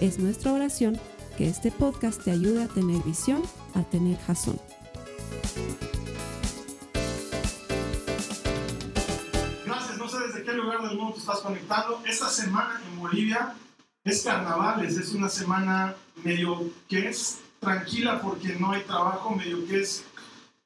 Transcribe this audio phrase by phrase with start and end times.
[0.00, 1.00] Es nuestra oración
[1.38, 3.42] que este podcast te ayude a tener visión,
[3.74, 4.60] a tener jazón.
[9.64, 12.02] Gracias, no sé desde qué lugar del mundo te estás conectando.
[12.04, 13.54] Esta semana en Bolivia
[14.04, 19.80] es carnavales, es una semana medio que es tranquila porque no hay trabajo, medio que
[19.80, 20.04] es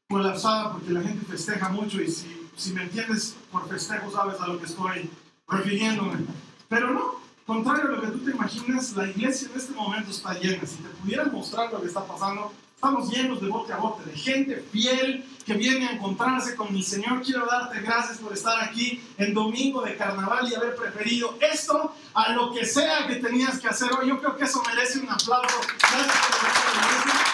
[0.08, 4.48] colapsada porque la gente festeja mucho y si, si me entiendes por festejo sabes a
[4.48, 5.08] lo que estoy
[5.46, 6.26] refiriéndome.
[6.68, 10.34] Pero no, contrario a lo que tú te imaginas, la iglesia en este momento está
[10.34, 10.66] llena.
[10.66, 14.16] Si te pudieran mostrar lo que está pasando, estamos llenos de bote a bote, de
[14.16, 17.22] gente fiel que viene a encontrarse con mi Señor.
[17.22, 22.32] Quiero darte gracias por estar aquí en domingo de carnaval y haber preferido esto a
[22.32, 24.08] lo que sea que tenías que hacer hoy.
[24.08, 25.60] Yo creo que eso merece un aplauso.
[25.78, 27.30] Gracias por estar en la iglesia.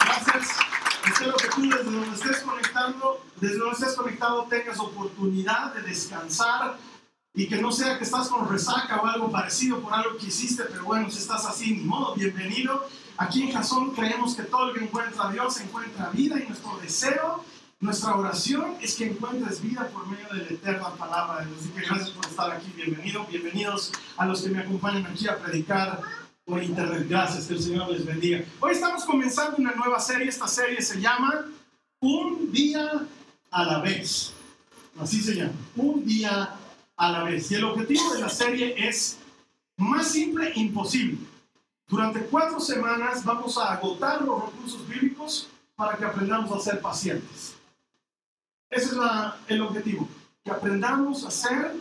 [0.00, 0.56] Gracias.
[1.06, 6.78] Espero que tú desde donde estés conectando, desde donde estés conectado tengas oportunidad de descansar
[7.34, 10.64] y que no sea que estás con resaca o algo parecido por algo que hiciste,
[10.64, 12.88] pero bueno, si estás así, ni modo, bienvenido.
[13.16, 16.76] Aquí en Jasón creemos que todo el que encuentra a Dios encuentra vida y nuestro
[16.78, 17.44] deseo,
[17.78, 21.60] nuestra oración es que encuentres vida por medio de la eterna palabra de Dios.
[21.60, 25.38] Así que gracias por estar aquí, bienvenido, bienvenidos a los que me acompañan aquí a
[25.38, 26.00] predicar
[26.44, 27.06] por internet.
[27.08, 28.42] Gracias, que el Señor les bendiga.
[28.58, 31.46] Hoy estamos comenzando una nueva serie, esta serie se llama
[32.00, 33.06] Un día
[33.50, 34.32] a la vez.
[34.98, 36.56] Así se llama, Un día
[36.96, 37.50] a la vez.
[37.50, 39.18] Y el objetivo de la serie es
[39.76, 41.18] más simple imposible.
[41.86, 47.54] Durante cuatro semanas vamos a agotar los recursos bíblicos para que aprendamos a ser pacientes.
[48.70, 48.96] Ese es
[49.48, 50.08] el objetivo,
[50.44, 51.74] que aprendamos a ser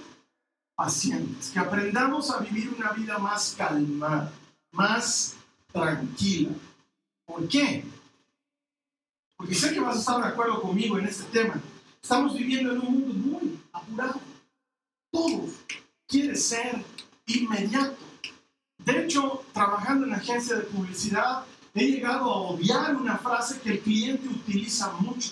[0.76, 4.32] pacientes, que aprendamos a vivir una vida más calmada,
[4.72, 5.36] más
[5.72, 6.52] tranquila.
[7.26, 7.86] ¿Por qué?
[9.40, 11.62] Porque sé que vas a estar de acuerdo conmigo en este tema.
[12.04, 14.20] Estamos viviendo en un mundo muy apurado.
[15.10, 15.46] Todo
[16.06, 16.84] quiere ser
[17.26, 17.96] inmediato.
[18.80, 23.80] De hecho, trabajando en agencia de publicidad, he llegado a odiar una frase que el
[23.80, 25.32] cliente utiliza mucho.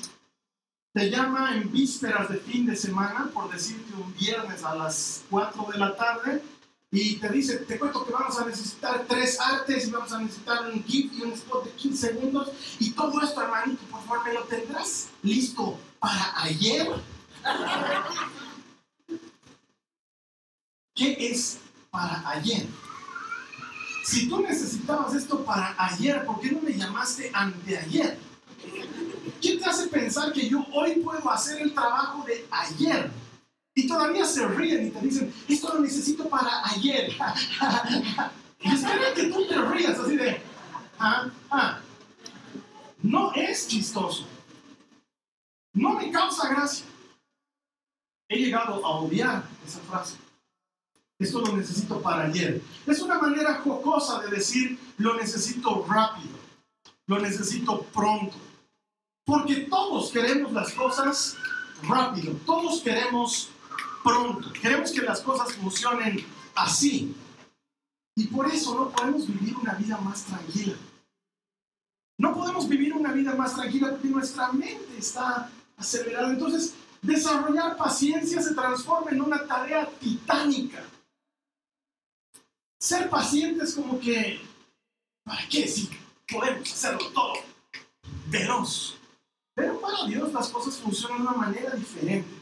[0.94, 5.67] Te llama en vísperas de fin de semana, por decirte un viernes a las 4
[5.73, 6.41] de la tarde,
[7.00, 10.68] y te dice, te cuento que vamos a necesitar tres artes y vamos a necesitar
[10.68, 12.50] un GIF y un spot de 15 segundos,
[12.80, 16.88] y todo esto, hermanito, por favor, ¿me lo tendrás listo para ayer?
[20.96, 21.59] ¿Qué es
[21.91, 22.66] para ayer?
[24.03, 28.18] Si tú necesitabas esto para ayer, ¿por qué no me llamaste anteayer?
[29.40, 33.12] ¿Qué te hace pensar que yo hoy puedo hacer el trabajo de ayer?
[33.77, 37.11] Y todavía se ríen y te dicen, esto lo necesito para ayer.
[38.59, 40.41] y que tú te rías así de,
[40.97, 41.79] ah, ah.
[43.03, 44.25] No es chistoso.
[45.73, 46.87] No me causa gracia.
[48.27, 50.17] He llegado a odiar esa frase.
[51.19, 52.59] Esto lo necesito para ayer.
[52.87, 56.35] Es una manera jocosa de decir lo necesito rápido,
[57.05, 58.37] lo necesito pronto.
[59.23, 61.37] Porque todos queremos las cosas
[61.83, 63.51] rápido, todos queremos
[64.07, 66.25] pronto, queremos que las cosas funcionen
[66.56, 67.16] así.
[68.16, 70.75] Y por eso no podemos vivir una vida más tranquila.
[72.17, 76.29] No podemos vivir una vida más tranquila porque nuestra mente está acelerada.
[76.29, 80.84] Entonces, desarrollar paciencia se transforma en una tarea titánica.
[82.79, 84.40] Ser paciente es como que,
[85.23, 85.67] ¿para qué?
[85.67, 85.90] Si
[86.28, 87.34] podemos hacerlo todo
[88.29, 88.96] veloz.
[89.53, 92.36] Pero para Dios las cosas funcionan de una manera diferente.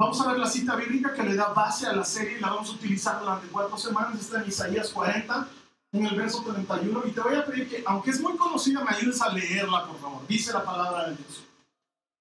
[0.00, 2.48] Vamos a ver la cita bíblica que le da base a la serie y la
[2.48, 4.18] vamos a utilizar durante cuatro semanas.
[4.18, 5.46] Está en Isaías 40,
[5.92, 7.02] en el verso 31.
[7.06, 10.00] Y te voy a pedir que, aunque es muy conocida, me ayudes a leerla, por
[10.00, 10.26] favor.
[10.26, 11.44] Dice la palabra de Dios.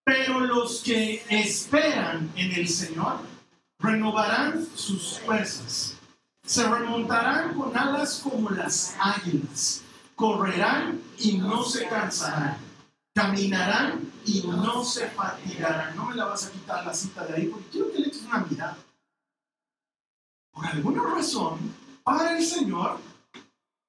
[0.04, 3.20] Pero los que esperan en el Señor
[3.80, 5.96] renovarán sus fuerzas
[6.50, 9.84] se remontarán con alas como las águilas,
[10.16, 12.58] correrán y no se cansarán,
[13.14, 15.96] caminarán y no se fatigarán.
[15.96, 18.24] No me la vas a quitar la cita de ahí porque quiero que le eches
[18.24, 18.78] una mirada.
[20.52, 21.74] Por alguna razón,
[22.04, 23.00] para el Señor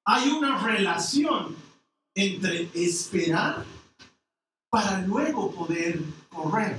[0.04, 1.56] hay una relación
[2.14, 3.64] entre esperar
[4.70, 6.78] para luego poder correr.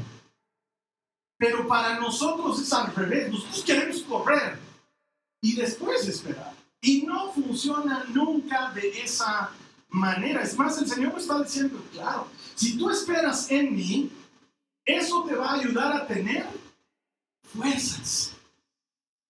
[1.38, 3.32] Pero para nosotros es al revés.
[3.32, 4.60] Nosotros queremos correr
[5.42, 6.54] y después esperar.
[6.82, 9.52] Y no funciona nunca de esa
[9.90, 10.42] manera.
[10.42, 14.12] Es más, el Señor me está diciendo, claro, si tú esperas en mí,
[14.86, 16.46] eso te va a ayudar a tener
[17.44, 18.34] fuerzas.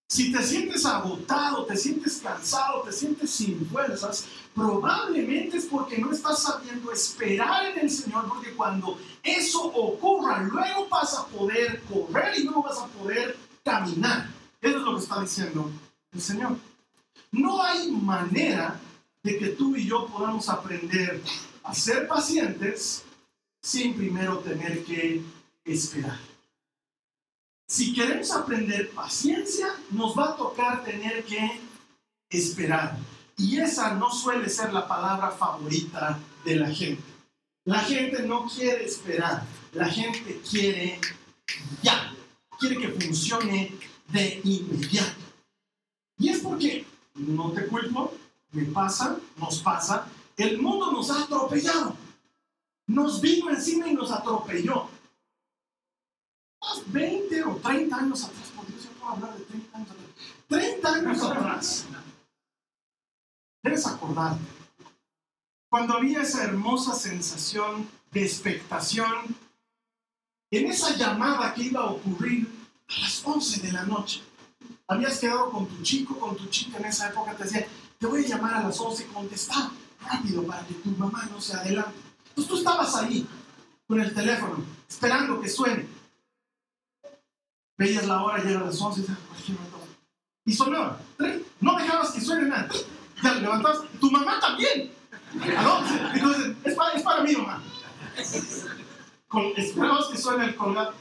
[0.08, 6.12] Si te sientes agotado, te sientes cansado, te sientes sin fuerzas, probablemente es porque no
[6.12, 12.38] estás sabiendo esperar en el Señor, porque cuando eso ocurra, luego vas a poder correr
[12.38, 14.30] y luego vas a poder caminar.
[14.60, 15.72] Eso es lo que está diciendo
[16.12, 16.58] el Señor.
[17.32, 18.82] No hay manera
[19.24, 21.22] de que tú y yo podamos aprender
[21.64, 23.06] a ser pacientes
[23.62, 25.22] sin primero tener que
[25.64, 26.20] esperar.
[27.68, 31.62] Si queremos aprender paciencia, nos va a tocar tener que
[32.30, 32.98] esperar.
[33.38, 37.04] Y esa no suele ser la palabra favorita de la gente.
[37.64, 41.00] La gente no quiere esperar, la gente quiere
[41.82, 42.14] ya,
[42.60, 43.72] quiere que funcione
[44.08, 45.22] de inmediato.
[46.18, 46.86] Y es porque,
[47.16, 48.14] no te culpo,
[48.52, 50.08] me pasa, nos pasa,
[50.38, 51.96] el mundo nos ha atropellado.
[52.92, 54.90] Nos vino encima y nos atropelló.
[56.88, 60.06] 20 o 30 años atrás, por Dios, yo puedo hablar de 30 años atrás.
[60.48, 61.86] 30 años atrás.
[63.64, 64.44] Debes acordarte.
[65.70, 69.38] Cuando había esa hermosa sensación de expectación
[70.52, 72.50] en esa llamada que iba a ocurrir
[72.90, 74.22] a las 11 de la noche.
[74.86, 77.66] Habías quedado con tu chico, con tu chica en esa época, te decía,
[77.98, 79.70] te voy a llamar a las 11 y contestar
[80.02, 82.11] rápido para que tu mamá no se adelante.
[82.32, 83.28] Entonces tú estabas ahí
[83.88, 85.86] con el teléfono, esperando que suene.
[87.78, 89.06] Veías la hora, llega a las 11
[90.46, 90.98] y sonaba.
[91.60, 92.70] No dejabas que suene nada.
[93.24, 93.82] Ya levantabas.
[94.00, 94.92] Tu mamá también.
[95.34, 97.62] Entonces, es para, es para mí, mamá.
[99.56, 100.94] Esperabas que suene el colgado.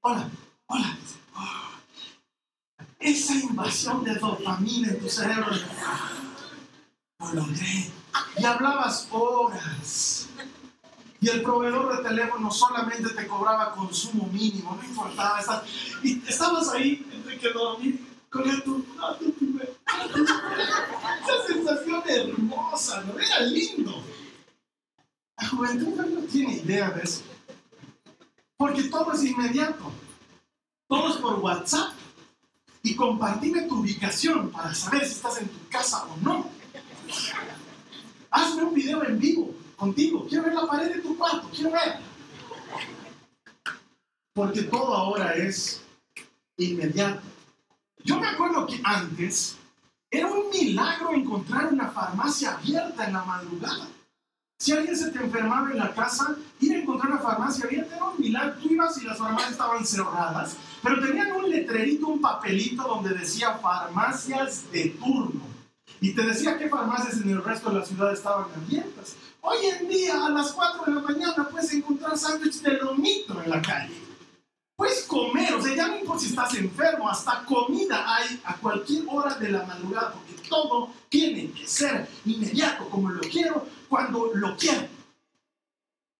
[0.00, 0.30] Hola,
[0.66, 0.96] hola.
[2.98, 5.46] Esa invasión de dopamina en tu cerebro.
[7.20, 7.97] Lo logré.
[8.36, 10.28] Y hablabas horas.
[11.20, 15.40] Y el proveedor de teléfono solamente te cobraba consumo mínimo, no importaba.
[15.40, 15.64] Estabas,
[16.02, 18.84] y estabas ahí, entre que dormir, con tu,
[19.86, 23.18] Esa sensación hermosa, ¿no?
[23.18, 24.02] Era lindo.
[25.38, 27.22] La juventud no tiene idea de eso.
[28.56, 29.90] Porque todo es inmediato.
[30.88, 31.92] Todo es por WhatsApp.
[32.82, 36.50] Y compartime tu ubicación para saber si estás en tu casa o no.
[38.30, 40.26] Hazme un video en vivo contigo.
[40.28, 41.48] Quiero ver la pared de tu cuarto.
[41.54, 41.96] Quiero ver.
[44.34, 45.82] Porque todo ahora es
[46.56, 47.22] inmediato.
[48.04, 49.56] Yo me acuerdo que antes
[50.10, 53.88] era un milagro encontrar una farmacia abierta en la madrugada.
[54.60, 58.04] Si alguien se te enfermaba en la casa, ir a encontrar una farmacia abierta era
[58.06, 58.54] un milagro.
[58.60, 63.58] Tú ibas y las farmacias estaban cerradas, pero tenían un letrerito, un papelito donde decía
[63.58, 65.57] farmacias de turno.
[66.00, 69.16] Y te decía qué farmacias en el resto de la ciudad estaban abiertas.
[69.40, 73.50] Hoy en día, a las 4 de la mañana, puedes encontrar sándwiches de lomito en
[73.50, 73.94] la calle.
[74.76, 79.04] Puedes comer, o sea, ya no importa si estás enfermo, hasta comida hay a cualquier
[79.08, 84.56] hora de la madrugada, porque todo tiene que ser inmediato, como lo quiero, cuando lo
[84.56, 84.86] quiero.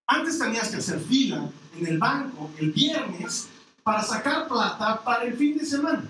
[0.09, 3.49] Antes tenías que hacer fila en el banco el viernes
[3.85, 6.03] para sacar plata para el fin de semana.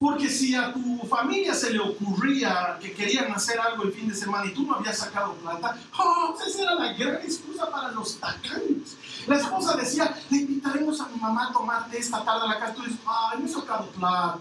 [0.00, 4.14] Porque si a tu familia se le ocurría que querían hacer algo el fin de
[4.14, 8.18] semana y tú no habías sacado plata, oh, esa era la gran excusa para los
[8.18, 8.96] tacaños.
[9.26, 12.72] La esposa decía, le invitaremos a mi mamá a tomar esta tarde a la casa.
[12.72, 14.38] Tú dices, ay, no he sacado plata.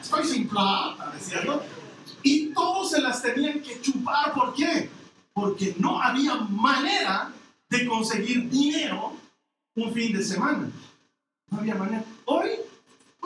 [0.00, 1.60] Estoy sin plata, decía, ¿no?
[2.22, 4.32] Y todos se las tenían que chupar.
[4.32, 4.88] ¿Por qué?
[5.34, 7.30] Porque no había manera
[7.68, 9.12] de conseguir dinero
[9.76, 10.70] un fin de semana.
[11.50, 12.02] No había manera.
[12.24, 12.63] Hoy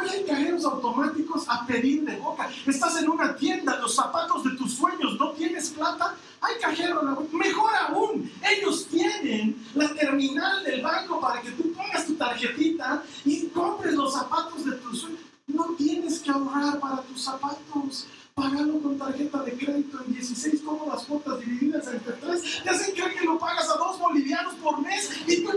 [0.00, 2.49] Hay cajeros automáticos a pedir de boca.
[2.67, 6.14] Estás en una tienda, los zapatos de tus sueños, no tienes plata.
[6.40, 7.02] Hay cajero,
[7.33, 13.47] mejor aún, ellos tienen la terminal del banco para que tú pongas tu tarjetita y
[13.47, 15.21] compres los zapatos de tus sueños.
[15.49, 18.07] No tienes que ahorrar para tus zapatos.
[18.35, 22.62] Págalo con tarjeta de crédito en 16 cómodas cuotas divididas entre tres.
[22.62, 25.50] Te hacen creer que lo pagas a dos bolivianos por mes y tú...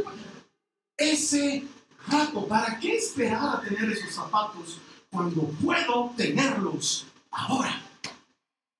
[0.97, 1.67] Ese
[2.07, 4.79] rato, ¿para qué esperar a tener esos zapatos
[5.09, 7.81] cuando puedo tenerlos ahora?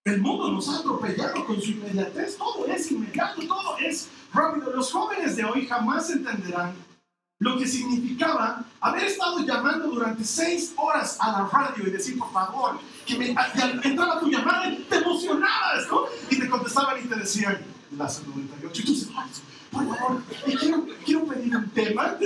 [0.03, 4.71] El mundo nos ha atropellado con su inmediatez, todo es inmediato, todo es rápido.
[4.71, 6.73] Los jóvenes de hoy jamás entenderán
[7.39, 12.31] lo que significaba haber estado llamando durante seis horas a la radio y decir, por
[12.31, 13.35] favor, que me,
[13.83, 16.05] entraba tu llamada te emocionabas, ¿no?
[16.29, 17.59] Y te contestaban y te decían,
[17.97, 18.81] las 98.
[18.81, 19.29] Y tú dices, "Ay,
[19.71, 22.17] por favor, quiero, quiero pedir un tema.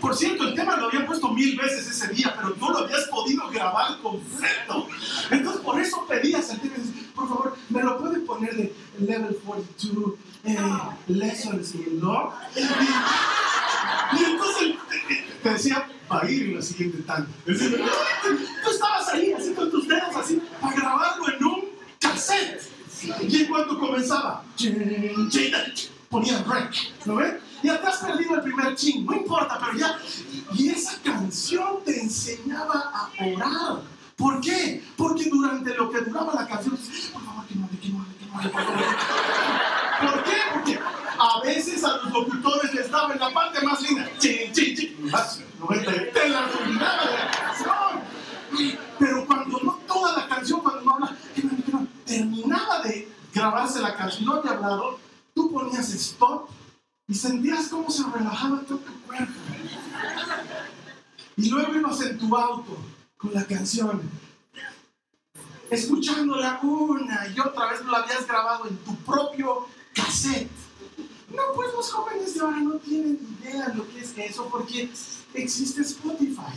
[0.00, 3.04] Por cierto, el tema lo había puesto mil veces ese día, pero no lo habías
[3.04, 4.88] podido grabar completo.
[5.30, 6.74] Entonces, por eso pedías el tema.
[7.14, 10.58] Por favor, ¿me lo puede poner de Level 42 eh,
[11.08, 12.02] Lessons in?
[14.12, 14.74] Y entonces
[15.42, 17.28] te decía, va a ir en la siguiente tanda.
[17.44, 17.70] Decía,
[18.64, 21.64] Tú estabas ahí, así con tus dedos, así, para grabarlo en un
[22.00, 22.62] cassette.
[23.20, 24.42] Y en cuanto comenzaba,
[26.08, 27.34] ponía rec, ¿no ves?
[27.62, 29.98] Y te has perdido el primer ching, no importa, pero ya.
[30.54, 33.82] Y esa canción te enseñaba a orar.
[34.16, 34.82] ¿Por qué?
[34.96, 36.76] Porque durante lo que duraba la canción,
[37.12, 38.84] por favor, que no que no que no por favor.
[40.00, 40.36] ¿Por qué?
[40.52, 40.78] Porque
[41.18, 45.10] a veces a los locutores les daba en la parte más linda, chin, chin, chin,
[45.10, 48.76] más 90, te la arruinaba la canción.
[48.98, 51.16] Pero cuando no toda la canción, cuando no habla,
[52.06, 54.98] terminaba de grabarse la canción, había hablado,
[55.34, 56.48] tú ponías stop
[57.08, 59.32] y sentías cómo se relajaba todo tu cuerpo.
[61.36, 62.78] Y luego ibas en tu auto
[63.18, 64.00] con la canción,
[65.70, 70.50] escuchándola una y otra vez, lo habías grabado en tu propio cassette.
[71.34, 74.90] No, pues los jóvenes de ahora no tienen idea de lo que es eso porque
[75.34, 76.54] existe Spotify.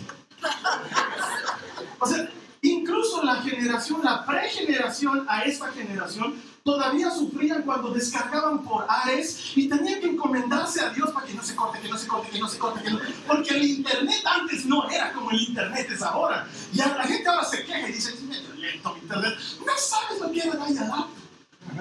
[2.00, 2.30] O sea,
[2.62, 9.68] incluso la generación, la pregeneración a esta generación, todavía sufrían cuando descargaban por Ares y
[9.68, 12.40] tenían que encomendarse a Dios para que no se corte, que no se corte, que
[12.40, 13.00] no se corte, que no...
[13.28, 16.48] porque el internet antes no era como el internet es ahora.
[16.74, 19.34] Y la gente ahora se queja y dice, es medio lento mi internet.
[19.66, 21.08] No sabes lo que era dial-up.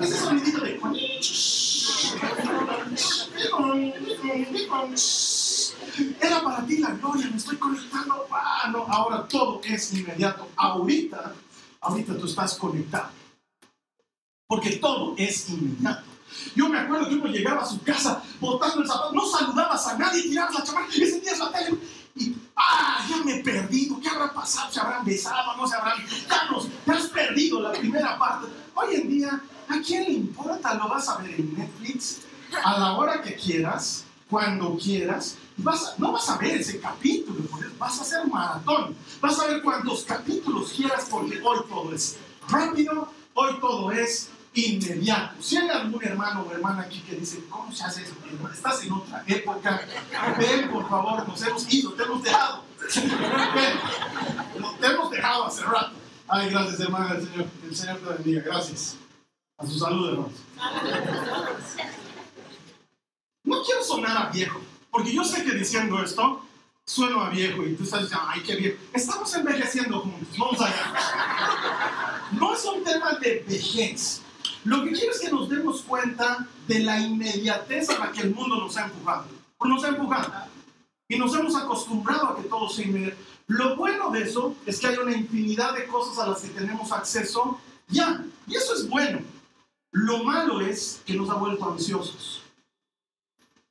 [0.01, 0.79] Ese sonidito de...
[6.21, 8.27] Era para ti la gloria, me estoy conectando.
[8.31, 10.49] Ah, no, ahora todo es inmediato.
[10.57, 11.35] Ahorita,
[11.81, 13.11] ahorita tú estás conectado.
[14.47, 16.05] Porque todo es inmediato.
[16.55, 19.99] Yo me acuerdo que uno llegaba a su casa botando el zapato, no saludabas a
[19.99, 21.79] nadie, tirabas la chamarra y sentías la tele.
[22.17, 24.73] Y, ah, ya me he perdido, ¿qué habrá pasado?
[24.73, 25.57] ¿Se habrán besado?
[25.57, 25.99] ¿No se habrán?
[26.29, 28.49] Ya nos, te has perdido la primera parte.
[28.75, 30.75] Hoy en día, ¿a quién le importa?
[30.75, 32.21] Lo vas a ver en Netflix
[32.65, 35.37] a la hora que quieras, cuando quieras.
[35.59, 37.41] No vas a ver ese capítulo,
[37.79, 38.97] vas a hacer maratón.
[39.21, 42.17] Vas a ver cuantos capítulos quieras porque hoy todo es
[42.49, 45.43] rápido, hoy todo es inmediato.
[45.43, 48.15] Si hay algún hermano o hermana aquí que dice, ¿cómo se hace eso?
[48.53, 49.85] Estás en otra época.
[50.39, 52.63] Ven, por favor, nos hemos ido, te hemos dejado.
[52.95, 55.93] Ven, no, te hemos dejado hace rato.
[56.29, 58.43] Ay, gracias, hermana, el Señor, el Señor te bendiga.
[58.43, 58.97] Gracias.
[59.57, 60.33] A su salud, hermanos.
[63.43, 66.43] No quiero sonar a viejo, porque yo sé que diciendo esto
[66.85, 68.79] sueno a viejo y tú estás diciendo, ay, qué viejo.
[68.93, 72.23] Estamos envejeciendo juntos, vamos allá.
[72.33, 74.23] No es un tema de vejez.
[74.65, 78.35] Lo que quiero es que nos demos cuenta de la inmediatez a la que el
[78.35, 79.27] mundo nos ha empujado.
[79.65, 80.33] Nos ha empujado.
[81.09, 83.17] Y nos hemos acostumbrado a que todo sea inmediato.
[83.47, 86.93] Lo bueno de eso es que hay una infinidad de cosas a las que tenemos
[86.93, 88.23] acceso ya.
[88.47, 89.21] Y eso es bueno.
[89.91, 92.38] Lo malo es que nos ha vuelto ansiosos.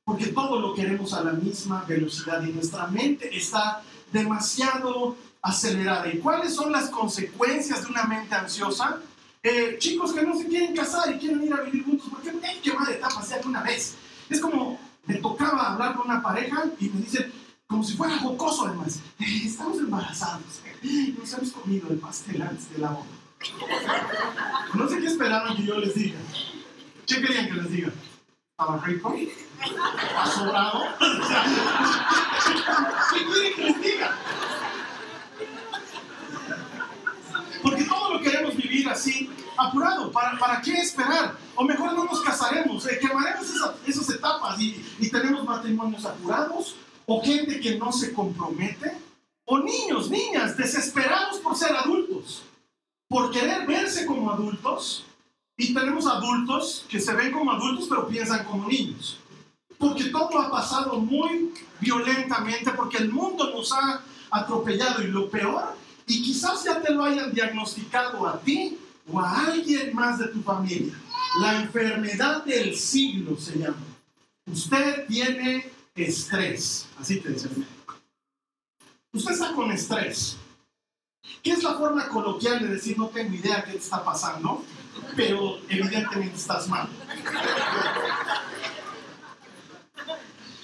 [0.08, 6.10] Porque todo lo queremos a la misma velocidad y nuestra mente está demasiado acelerada.
[6.10, 9.02] ¿Y cuáles son las consecuencias de una mente ansiosa?
[9.42, 12.56] Eh, chicos que no se quieren casar y quieren ir a vivir juntos, porque hay
[12.56, 13.96] que quemar etapas ya de una vez.
[14.30, 17.30] Es como me tocaba hablar con una pareja y me dicen,
[17.66, 22.70] como si fuera jocoso además, "Eh, estamos embarazados, eh, nos hemos comido el pastel antes
[22.70, 23.04] de la boda.
[24.72, 26.18] No sé qué esperaban que yo les diga.
[27.06, 27.92] ¿Qué querían que les diga?
[28.60, 29.14] ¿Estaba rico?
[30.18, 30.82] ¿Ha sobrado?
[33.14, 34.16] ¿Qué quieren que les diga?
[37.62, 40.10] Porque todo lo queremos vivir así, apurado.
[40.10, 41.36] ¿Para, para qué esperar?
[41.54, 46.74] O mejor no nos casaremos, eh, quemaremos esa- esas etapas y, y tenemos matrimonios apurados,
[47.06, 48.98] o gente que no se compromete,
[49.44, 52.42] o niños, niñas, desesperados por ser adultos,
[53.08, 55.04] por querer verse como adultos,
[55.60, 59.18] y tenemos adultos que se ven como adultos pero piensan como niños.
[59.76, 65.76] Porque todo ha pasado muy violentamente, porque el mundo nos ha atropellado y lo peor,
[66.06, 68.78] y quizás ya te lo hayan diagnosticado a ti
[69.12, 70.94] o a alguien más de tu familia.
[71.40, 73.76] La enfermedad del siglo se llama.
[74.46, 77.94] Usted tiene estrés, así te dice el médico.
[79.12, 80.36] Usted está con estrés.
[81.42, 84.64] ¿Qué es la forma coloquial de decir no tengo idea qué está pasando?
[85.16, 86.88] Pero evidentemente estás mal.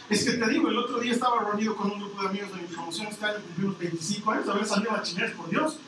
[0.09, 2.63] Es que te digo, el otro día estaba reunido con un grupo de amigos de
[2.63, 5.79] mi promoción, este año cumplimos 25 años, haber salido bachilleres, por Dios.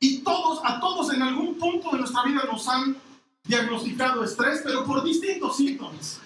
[0.00, 2.96] Y todos, a todos en algún punto de nuestra vida nos han
[3.44, 6.20] diagnosticado estrés, pero por distintos síntomas.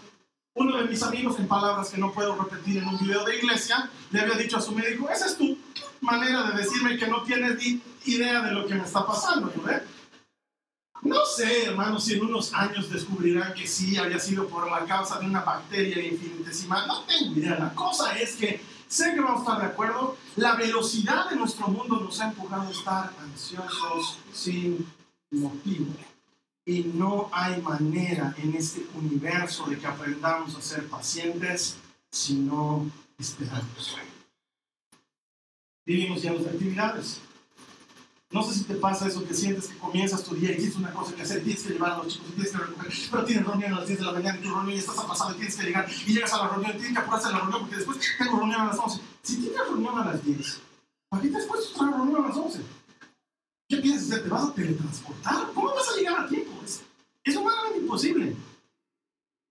[0.55, 3.91] Uno de mis amigos, en palabras que no puedo repetir en un video de iglesia,
[4.11, 5.57] le había dicho a su médico, esa es tu
[6.01, 7.59] manera de decirme que no tienes
[8.05, 9.53] idea de lo que me está pasando.
[9.57, 9.63] No
[11.37, 15.27] sé, hermano, si en unos años descubrirán que sí había sido por la causa de
[15.27, 16.87] una bacteria infinitesimal.
[16.87, 17.59] No tengo idea.
[17.59, 20.17] La cosa es que sé que vamos a estar de acuerdo.
[20.37, 24.87] La velocidad de nuestro mundo nos ha empujado a estar ansiosos sin
[25.31, 25.95] motivo.
[26.65, 31.77] Y no hay manera en este universo de que aprendamos a ser pacientes
[32.11, 33.97] si no esperamos.
[35.85, 37.21] Vivimos llenos de actividades.
[38.33, 40.91] No sé si te pasa eso que sientes que comienzas tu día y tienes una
[40.91, 43.47] cosa que hacer, tienes que llevar a los chicos y tienes que recoger, pero tienes
[43.47, 45.57] reunión a las 10 de la mañana y tu reunión y estás atrasado y tienes
[45.57, 47.77] que llegar y llegas a la reunión y tienes que apurarse a la reunión porque
[47.77, 49.01] después tengo reunión a las 11.
[49.23, 50.61] Si tienes reunión a las 10,
[51.11, 52.61] ¿para qué te has puesto reunión a las 11?
[53.69, 54.23] ¿Qué piensas hacer?
[54.25, 55.53] ¿Te vas a teletransportar?
[55.55, 56.53] ¿Cómo vas a llegar a tiempo?
[57.25, 58.37] Es humanamente imposible.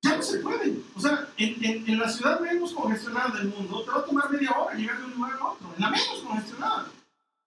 [0.04, 0.80] Ya no se puede.
[0.96, 4.32] O sea, en, en, en, la ciudad menos congestionada del mundo te va a tomar
[4.32, 5.74] media hora llegar de un lugar a otro.
[5.76, 6.88] En la menos congestionada.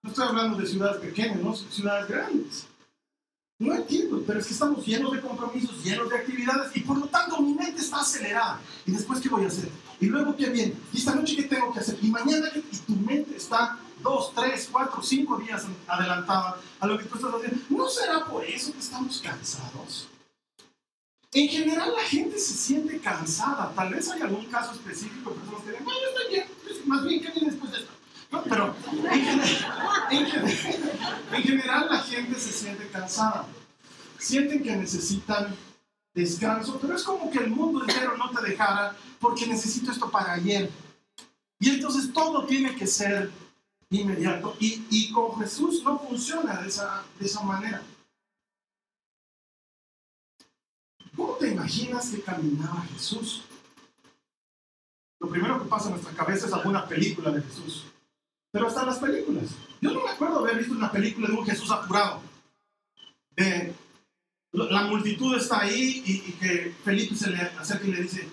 [0.05, 2.67] No estoy hablando de ciudades pequeñas, no, ciudades grandes.
[3.57, 7.07] No entiendo, pero es que estamos llenos de compromisos, llenos de actividades y por lo
[7.07, 8.59] tanto mi mente está acelerada.
[8.85, 9.67] ¿Y después qué voy a hacer?
[9.99, 10.79] Y luego qué bien.
[10.93, 11.97] ¿Y esta noche qué tengo que hacer?
[12.03, 12.59] Y mañana qué?
[12.59, 17.33] Y tu mente está dos, tres, cuatro, cinco días adelantada a lo que tú estás
[17.33, 17.59] haciendo.
[17.69, 20.07] ¿No será por eso que estamos cansados?
[21.33, 23.73] En general la gente se siente cansada.
[23.75, 26.47] Tal vez hay algún caso específico personas que dicen, bueno, estoy bien,
[26.85, 27.94] más bien que viene después de esto.
[28.43, 28.75] Pero
[30.09, 33.45] en general, la gente se siente cansada.
[34.17, 35.55] Sienten que necesitan
[36.13, 40.33] descanso, pero es como que el mundo entero no te dejara porque necesito esto para
[40.33, 40.69] ayer.
[41.59, 43.31] Y entonces todo tiene que ser
[43.89, 44.55] inmediato.
[44.59, 47.81] Y, y con Jesús no funciona de esa, de esa manera.
[51.15, 53.43] ¿Cómo te imaginas que caminaba Jesús?
[55.19, 57.85] Lo primero que pasa en nuestra cabeza es alguna película de Jesús.
[58.55, 59.43] Pero hasta las películas.
[59.81, 62.21] Yo no me acuerdo haber visto una película de un Jesús apurado.
[64.53, 68.29] la multitud está ahí y, y, que Felipe se le acerca y le dice,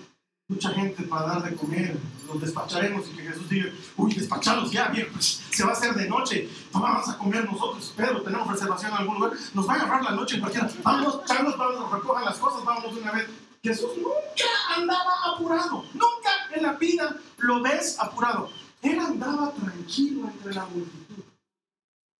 [0.46, 1.96] mucha gente para dar de comer,
[2.28, 5.92] los despacharemos y que Jesús diga, uy, despachados ya, bien, pues se va a hacer
[5.92, 9.76] de noche, vamos a comer nosotros, pero tenemos reservación en algún lugar, nos va a
[9.78, 13.26] agarrar la noche en cualquiera, vamos, Carlos, vamos, recojan las cosas, vamos de una vez.
[13.60, 18.61] Jesús nunca andaba apurado, nunca en la vida lo ves apurado.
[18.82, 21.22] Él andaba tranquilo entre la multitud,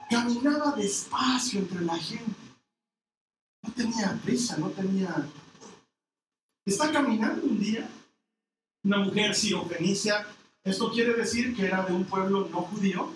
[0.09, 2.35] caminaba despacio entre la gente,
[3.63, 5.29] no tenía prisa, no tenía...
[6.65, 7.89] Está caminando un día
[8.85, 10.27] una mujer sirofenicia.
[10.65, 13.13] Esto quiere decir que era de un pueblo no judío.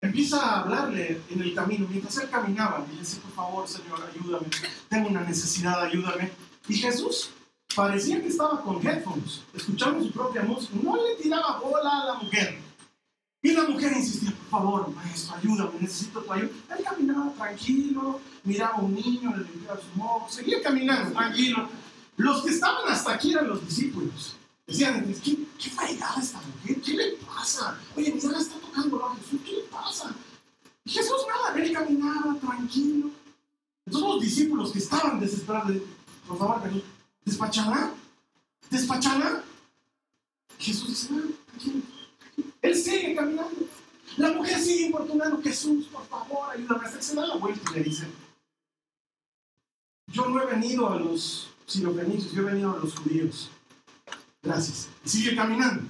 [0.00, 1.86] Empieza a hablarle en el camino.
[1.88, 4.46] Mientras él caminaba, le dice, por favor, Señor, ayúdame.
[4.88, 6.30] Tengo una necesidad, ayúdame.
[6.68, 7.30] Y Jesús
[7.74, 10.74] parecía que estaba con headphones, escuchando su propia música.
[10.82, 12.58] No le tiraba bola a la mujer.
[13.40, 16.50] Y la mujer insistía, por favor, maestro, ayúdame, necesito tu ayuda.
[16.76, 21.68] Él caminaba tranquilo, miraba a un niño, le limpiaba su moco, seguía caminando tranquilo.
[22.16, 24.34] Los que estaban hasta aquí eran los discípulos.
[24.66, 26.80] Decían, ¿qué, qué fregada esta mujer?
[26.82, 27.78] ¿Qué le pasa?
[27.96, 30.12] Oye, mira, está tocando a Jesús, ¿qué le pasa?
[30.84, 33.10] Y Jesús nada, él caminaba tranquilo.
[33.86, 35.76] Entonces los discípulos que estaban desesperados,
[36.26, 36.82] por favor, Jesús,
[37.28, 37.92] despachala,
[38.70, 39.44] despachala.
[40.58, 41.82] Jesús dice, no, tranquilo.
[42.62, 43.68] Él sigue caminando.
[44.16, 46.84] La mujer sigue importunando, Jesús, por favor, ayúdame.
[46.84, 48.06] Hasta que se da la vuelta y le dice,
[50.08, 53.50] yo no he venido a los sino fenicios, yo he venido a los judíos.
[54.42, 54.88] Gracias.
[55.04, 55.82] Sigue caminando.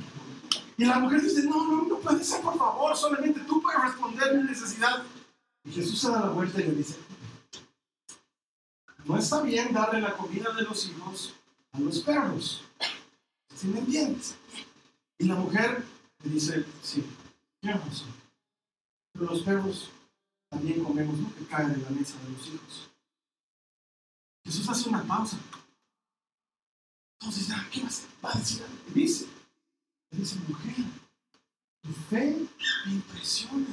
[0.76, 4.36] Y la mujer dice, no, no, no puede ser, por favor, solamente tú puedes responder
[4.36, 5.04] mi necesidad.
[5.64, 6.96] Y Jesús se da la vuelta y le dice,
[9.08, 11.34] no está bien darle la comida de los hijos
[11.72, 12.62] a los perros.
[13.56, 13.80] ¿Sí me?
[15.18, 15.82] Y la mujer
[16.22, 17.02] le dice, sí,
[17.58, 18.12] tienes razón.
[19.12, 19.90] Pero los perros
[20.50, 22.90] también comemos lo que cae de la mesa de los hijos.
[24.44, 25.38] Jesús hace una pausa.
[27.18, 27.82] Entonces, ¿qué
[28.22, 28.62] va a decir?
[28.94, 29.26] dice,
[30.10, 30.84] dice, mujer,
[31.80, 32.46] tu fe
[32.84, 33.66] me impresiona.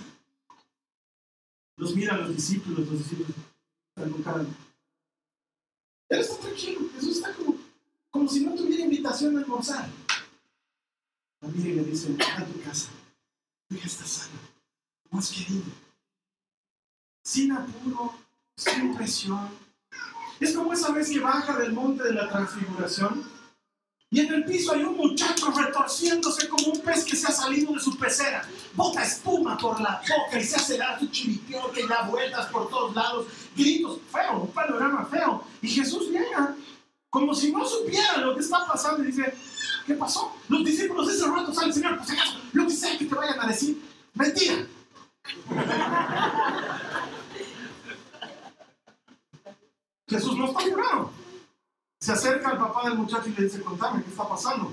[1.76, 3.32] Los mira a los discípulos, los discípulos
[3.96, 4.65] están con.
[6.10, 7.56] Él está tranquilo, Jesús está como,
[8.12, 9.90] como si no tuviera invitación a almorzar.
[11.42, 12.90] La mira y le dice, a tu casa,
[13.68, 14.40] tu hija está sana,
[15.12, 15.64] más querido,
[17.24, 18.14] sin apuro,
[18.56, 19.50] sin presión.
[20.40, 23.35] Es como esa vez que baja del monte de la transfiguración
[24.12, 27.74] y en el piso hay un muchacho retorciéndose como un pez que se ha salido
[27.74, 28.48] de su pecera.
[28.74, 32.70] Bota espuma por la boca y se hace dar su chiriquiote y da vueltas por
[32.70, 33.28] todos lados.
[33.56, 35.44] Gritos feo, un panorama feo.
[35.62, 36.56] Y Jesús llega
[37.10, 39.34] como si no supiera lo que está pasando y dice,
[39.88, 40.36] ¿qué pasó?
[40.50, 43.48] Los discípulos ese rato salen, Señor, pues acaso, lo que sea que te vayan a
[43.48, 43.82] decir,
[44.14, 44.68] mentira.
[50.08, 51.25] Jesús no está curado.
[52.06, 54.72] Se acerca al papá del muchacho y le dice, contame, ¿qué está pasando?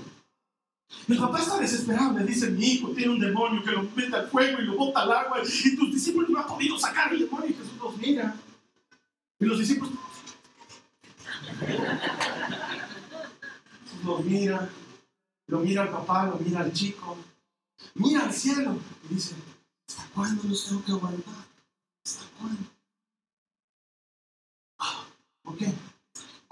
[1.07, 4.29] El papá está desesperado, le dice, mi hijo tiene un demonio que lo mete al
[4.29, 7.49] fuego y lo bota al agua y tus discípulos no han podido sacar el demonio
[7.49, 8.35] y Jesús los mira.
[9.39, 9.95] Y los discípulos
[14.05, 14.69] los mira,
[15.47, 17.17] lo mira al papá, lo mira al chico,
[17.95, 18.77] mira al cielo
[19.09, 19.33] y dice,
[19.87, 21.33] ¿hasta cuándo los tengo que aguantar?
[22.05, 22.61] ¿Hasta cuándo?
[24.77, 25.03] Ah,
[25.41, 25.73] ¿Por qué?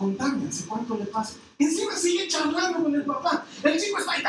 [0.02, 1.36] Contame, ¿hace cuánto le pasa?
[1.60, 3.46] Encima sigue charlando con el papá.
[3.62, 4.24] El chico está ahí.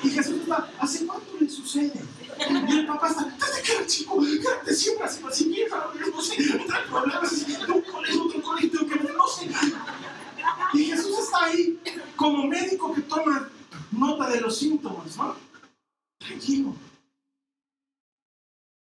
[0.00, 2.00] Y Jesús está, ¿hace cuánto le sucede?
[2.38, 6.36] Y el papá está, desde que era chico, de siempre así, así vieja, no sé,
[6.68, 9.50] trae problemas, de un colegio, otro colegio, que no sé.
[10.72, 11.80] Y Jesús está ahí
[12.14, 13.50] como médico que toma
[13.90, 15.34] nota de los síntomas, ¿no?
[16.20, 16.76] Tranquilo.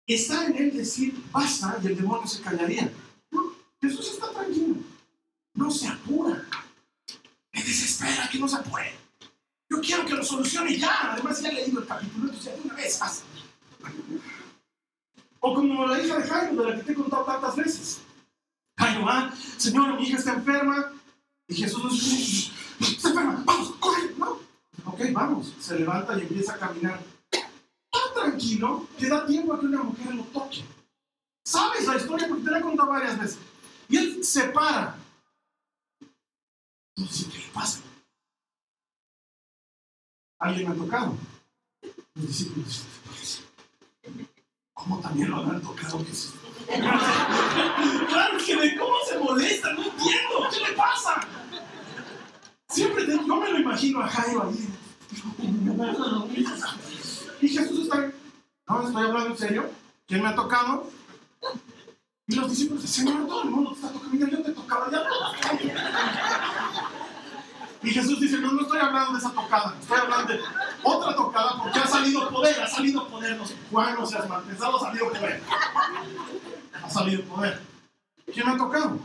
[0.07, 2.91] Está en él decir, basta, y el demonio se callaría.
[3.29, 4.70] No, Jesús está tranquilo.
[5.61, 6.43] No se apura.
[7.53, 8.95] Me desespera que no se apure.
[9.69, 11.11] Yo quiero que lo solucione ya.
[11.11, 13.21] Además, ya he leído el capítulo, entonces de una vez pasa.
[15.39, 18.01] O como la hija de Jairo, de la que te he contado tantas veces.
[18.75, 20.93] Jairo va, Señor, mi hija está enferma.
[21.47, 24.39] Y Jesús dice, está enferma, vamos, corre, ¿no?
[24.85, 25.53] Ok, vamos.
[25.59, 26.99] Se levanta y empieza a caminar.
[27.29, 30.65] Tan tranquilo que da tiempo a que una mujer lo toque.
[31.45, 32.27] ¿Sabes la historia?
[32.27, 33.37] Porque te la he contado varias veces.
[33.89, 34.97] Y él se para.
[36.95, 37.81] ¿Qué le pasa?
[40.39, 41.17] ¿Alguien me ha tocado?
[42.15, 42.85] Los discípulos
[44.73, 46.33] ¿Cómo también lo habrán tocado Jesús?
[46.67, 51.27] claro que de cómo se molesta, no entiendo, ¿qué le pasa?
[52.69, 54.69] Siempre te, yo me lo imagino a Jairo ahí.
[57.41, 58.11] Y Jesús está,
[58.67, 59.69] no, estoy hablando en serio,
[60.07, 60.89] ¿quién me ha tocado?
[62.27, 64.89] Y los discípulos dicen, Señor, todo el mundo te está tocando, mira, yo te tocaba
[64.89, 65.03] ya.
[67.83, 70.39] Y Jesús dice, no, no estoy hablando de esa tocada, estoy hablando de
[70.83, 73.37] otra tocada porque ha salido poder, ha salido poder.
[73.37, 75.41] No sé, Juan, no seas mal pensado, ha salido poder.
[76.83, 77.61] Ha salido poder.
[78.31, 78.99] ¿Quién ha tocado?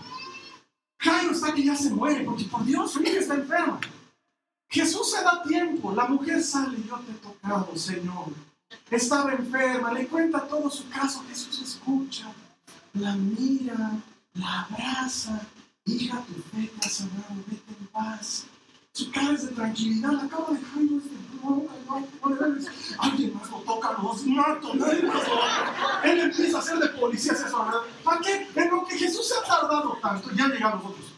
[0.98, 3.80] Jairo está que ya se muere porque por Dios su hija está enferma.
[4.68, 8.26] Jesús se da tiempo, la mujer sale, yo te he tocado, Señor.
[8.90, 12.26] Estaba enferma, le cuenta todo su caso, Jesús escucha,
[12.94, 13.92] la mira,
[14.34, 15.40] la abraza,
[15.84, 18.46] hija, tu fe te ha sanado, vete en paz.
[18.96, 21.10] Su cara es de tranquilidad, la acaba de Jairo es de
[21.42, 21.68] no,
[22.98, 25.34] Alguien más lo toca, los mato, nadie más lo
[26.04, 27.80] Él empieza a hacer de policía eso, ¿verdad?
[28.02, 28.48] ¿Para qué?
[28.54, 31.12] En lo que Jesús se ha tardado tanto, ya llegamos nosotros,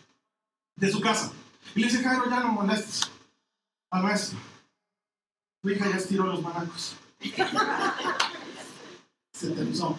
[0.74, 1.30] de su casa.
[1.76, 3.08] Y le dice, Jairo, ya no molestes
[3.90, 4.40] al maestro.
[5.62, 6.96] Tu hija ya estiró los manacos.
[9.32, 9.96] Se tensó.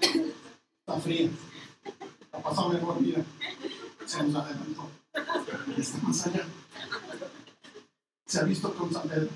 [0.00, 1.30] Está fría.
[2.30, 3.24] Ha pasado mejor vida.
[4.04, 4.90] Se nos adelantó.
[5.76, 6.44] Está más allá.
[8.26, 9.28] Se ha visto con San Pedro.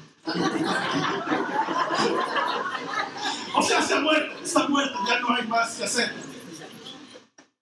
[3.54, 6.12] O sea, se ha muerto, está muerto, ya no hay más que hacer.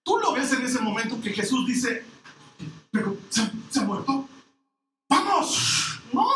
[0.03, 2.05] Tú lo ves en ese momento que Jesús dice,
[2.91, 3.41] pero se,
[3.79, 4.27] ha muerto.
[5.09, 5.99] ¡Vamos!
[6.13, 6.27] ¡No!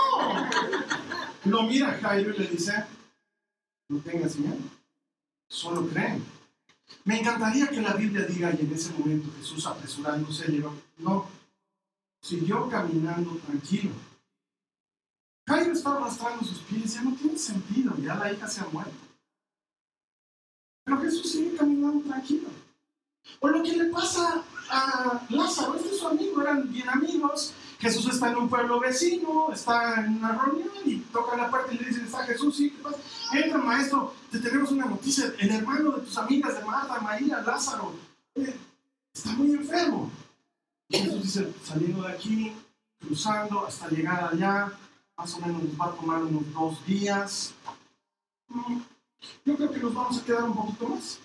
[1.46, 2.86] Lo mira Jairo y le dice,
[3.90, 4.58] no tengas miedo,
[5.50, 6.24] solo creen.
[7.06, 11.28] Me encantaría que la Biblia diga, y en ese momento Jesús apresurándose llegó, no,
[12.22, 13.92] siguió caminando tranquilo.
[15.48, 18.94] Jairo estaba arrastrando sus pies, ya no tiene sentido, ya la hija se ha muerto.
[20.84, 22.50] Pero Jesús sigue caminando tranquilo.
[23.40, 27.54] O lo que le pasa a Lázaro, este es su amigo, eran bien amigos.
[27.80, 31.80] Jesús está en un pueblo vecino, está en una reunión y toca la puerta y
[31.80, 32.98] le dicen, está Jesús, sí, ¿qué pasa?
[33.34, 37.96] Entra, maestro, te tenemos una noticia, el hermano de tus amigas de Marta, María, Lázaro,
[38.36, 38.56] eh,
[39.14, 40.12] está muy enfermo.
[41.22, 42.52] Dice, saliendo de aquí,
[43.00, 44.72] cruzando hasta llegar allá,
[45.16, 47.54] más o menos nos va a tomar unos dos días.
[48.48, 48.80] Mm,
[49.46, 51.20] yo creo que nos vamos a quedar un poquito más.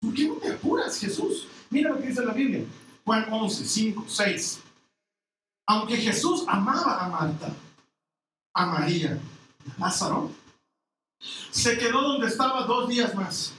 [0.00, 1.46] ¿Por qué no te apuras, Jesús?
[1.70, 2.64] Mira lo que dice la Biblia.
[3.04, 4.60] Juan 11, 5, 6.
[5.68, 7.54] Aunque Jesús amaba a Marta,
[8.52, 9.18] a María,
[9.76, 10.30] a Lázaro,
[11.50, 13.52] se quedó donde estaba dos días más.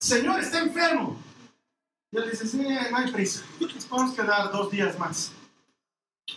[0.00, 1.25] Señor, está enfermo.
[2.12, 2.58] Y él dice, sí,
[2.90, 3.42] no hay prisa.
[3.60, 5.32] Nos podemos quedar dos días más.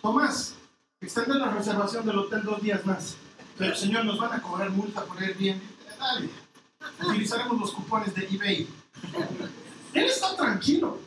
[0.01, 0.55] Tomás,
[1.01, 3.15] extende la reservación del hotel dos días más.
[3.58, 5.62] Pero, Señor, nos van a cobrar multa por ir bien.
[5.99, 6.29] Dale.
[7.03, 8.67] Utilizaremos los cupones de eBay.
[9.93, 10.99] Él está tranquilo.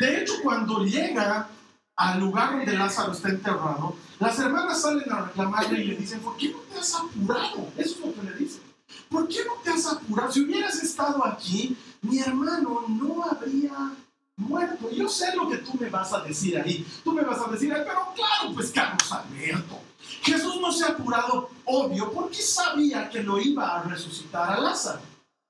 [0.00, 1.48] De hecho, cuando llega
[1.96, 6.36] al lugar donde Lázaro está enterrado, las hermanas salen a reclamarle y le dicen, ¿por
[6.36, 7.72] qué no te has apurado?
[7.76, 8.62] Eso es lo que le dicen.
[9.08, 10.30] ¿Por qué no te has apurado?
[10.30, 13.92] Si hubieras estado aquí, mi hermano no habría
[14.36, 14.90] muerto.
[14.90, 16.86] Yo sé lo que tú me vas a decir ahí.
[17.04, 19.80] Tú me vas a decir, pero claro, pues Carlos Alberto.
[20.22, 25.00] Jesús no se ha apurado, obvio, porque sabía que lo iba a resucitar a Lázaro.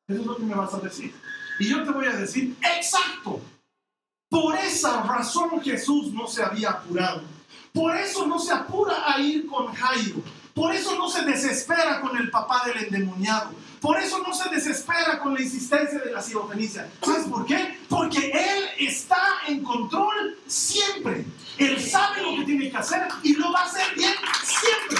[0.07, 1.15] Eso es lo que me vas a decir.
[1.61, 3.41] Y yo te voy a decir, exacto.
[4.29, 7.23] Por esa razón Jesús no se había apurado.
[7.73, 10.23] Por eso no se apura a ir con Jairo.
[10.55, 13.51] Por eso no se desespera con el papá del endemoniado.
[13.81, 16.89] Por eso no se desespera con la insistencia de la sirofenicia.
[17.05, 17.79] ¿Sabes por qué?
[17.89, 21.25] Porque Él está en control siempre.
[21.59, 24.15] Él sabe lo que tiene que hacer y lo va a hacer bien
[24.45, 24.99] siempre.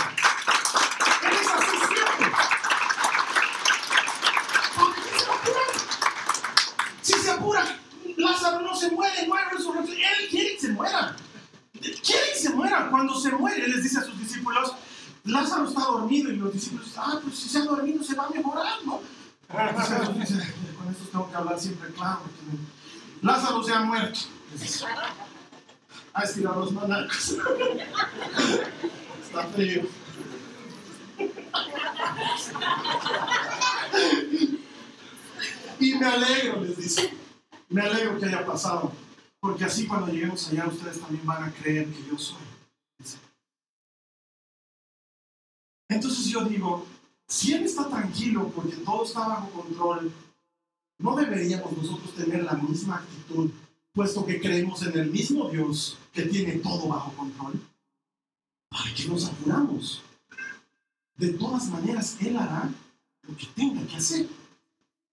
[1.23, 2.33] Él es así siempre.
[7.03, 7.79] Si se apura,
[8.17, 9.97] Lázaro no se muere, no hay resurrección.
[9.97, 11.17] Él quiere que se muera.
[11.81, 12.89] Quiere que se muera.
[12.91, 14.73] Cuando se muere, les dice a sus discípulos,
[15.25, 18.27] Lázaro está dormido y los discípulos dicen, ah, pues si se ha dormido se va
[18.27, 19.01] a mejorar, ¿no?
[19.49, 22.21] con esto tengo que hablar siempre claro.
[23.23, 24.21] Lázaro se ha muerto.
[26.13, 27.37] Ha estirado los manacos.
[29.23, 29.83] Está frío.
[35.81, 37.15] Y me alegro, les dice.
[37.69, 38.93] Me alegro que haya pasado.
[39.41, 42.48] Porque así cuando lleguemos allá ustedes también van a creer que yo soy.
[45.89, 46.87] Entonces yo digo,
[47.27, 50.13] si Él está tranquilo porque todo está bajo control,
[50.99, 53.51] ¿no deberíamos nosotros tener la misma actitud,
[53.93, 57.61] puesto que creemos en el mismo Dios que tiene todo bajo control?
[58.69, 60.03] ¿Para qué nos apuramos?
[61.17, 62.71] De todas maneras, Él hará
[63.23, 64.29] lo que tenga que hacer.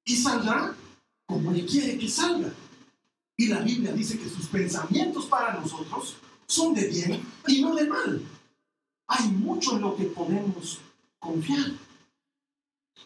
[0.04, 0.76] Y saldrá
[1.26, 2.54] como Él quiere que salga.
[3.38, 6.16] Y la Biblia dice que sus pensamientos para nosotros
[6.48, 8.22] son de bien y no de mal.
[9.08, 10.80] Hay mucho en lo que podemos
[11.20, 11.72] confiar.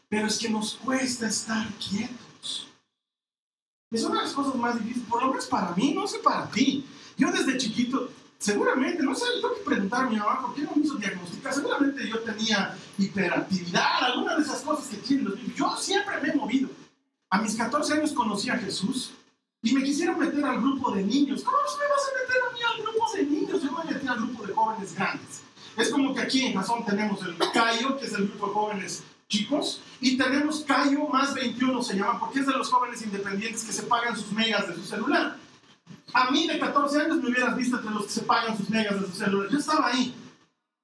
[0.07, 2.67] Pero es que nos cuesta estar quietos.
[3.91, 6.49] Es una de las cosas más difíciles, por lo menos para mí, no sé para
[6.49, 6.85] ti.
[7.17, 10.71] Yo desde chiquito, seguramente, no sé, tengo que preguntar a mi mamá por qué no
[10.75, 11.53] me hizo diagnosticar.
[11.53, 15.55] Seguramente yo tenía hiperactividad, alguna de esas cosas que tienen los niños.
[15.55, 16.69] Yo siempre me he movido.
[17.31, 19.11] A mis 14 años conocí a Jesús
[19.61, 21.43] y me quisieron meter al grupo de niños.
[21.43, 23.61] ¿Cómo me vas a meter a mí al grupo de niños?
[23.63, 25.41] Yo me metí al grupo de jóvenes grandes.
[25.79, 29.03] Es como que aquí en Jason tenemos el Cayo, que es el grupo de jóvenes
[29.29, 33.71] chicos, y tenemos Cayo más 21 se llama, porque es de los jóvenes independientes que
[33.71, 35.37] se pagan sus megas de su celular.
[36.13, 38.99] A mí de 14 años me hubieras visto entre los que se pagan sus megas
[38.99, 39.49] de su celular.
[39.49, 40.13] Yo estaba ahí.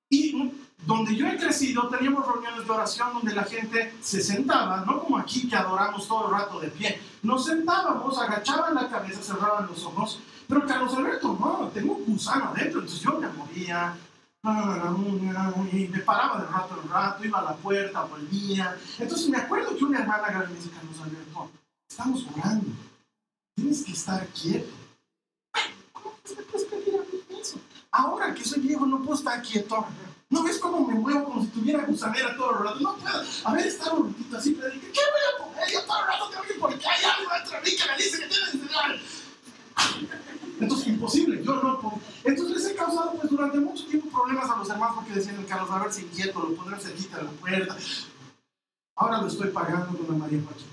[0.10, 0.52] Y
[0.86, 5.18] donde yo he crecido, teníamos reuniones de oración donde la gente se sentaba, no como
[5.18, 7.02] aquí que adoramos todo el rato de pie.
[7.24, 10.20] Nos sentábamos, agachaban la cabeza, cerraban los ojos.
[10.48, 13.98] Pero Carlos Alberto, no, tengo un gusano adentro, entonces yo me movía,
[15.72, 18.78] y me paraba de rato en rato, iba a la puerta, volvía.
[19.00, 21.50] Entonces me acuerdo que una hermana me dice, Carlos Alberto,
[21.90, 22.68] estamos orando,
[23.56, 24.74] tienes que estar quieto.
[25.92, 27.60] ¿Cómo me puedes pedir a mí eso?
[27.92, 29.86] Ahora que soy viejo no puedo estar quieto.
[30.30, 32.80] ¿No ves cómo me muevo como si tuviera gusanera todo el rato?
[32.82, 33.24] No puedo.
[33.46, 35.72] A ver, estar un ratito así, pero dije, ¿qué voy a poner?
[35.72, 38.20] Yo todo el rato tengo que porque hay algo dentro de mí que me dice
[38.20, 39.00] que tienes que enseñar.
[40.60, 42.00] Entonces, imposible, yo no puedo.
[42.24, 45.46] Entonces les he causado pues durante mucho tiempo problemas a los hermanos porque decían, el
[45.46, 47.78] Carlos Alberto inquieto, lo pondrán cerquita de la puerta.
[48.96, 50.68] Ahora lo estoy pagando con la María Joaquín.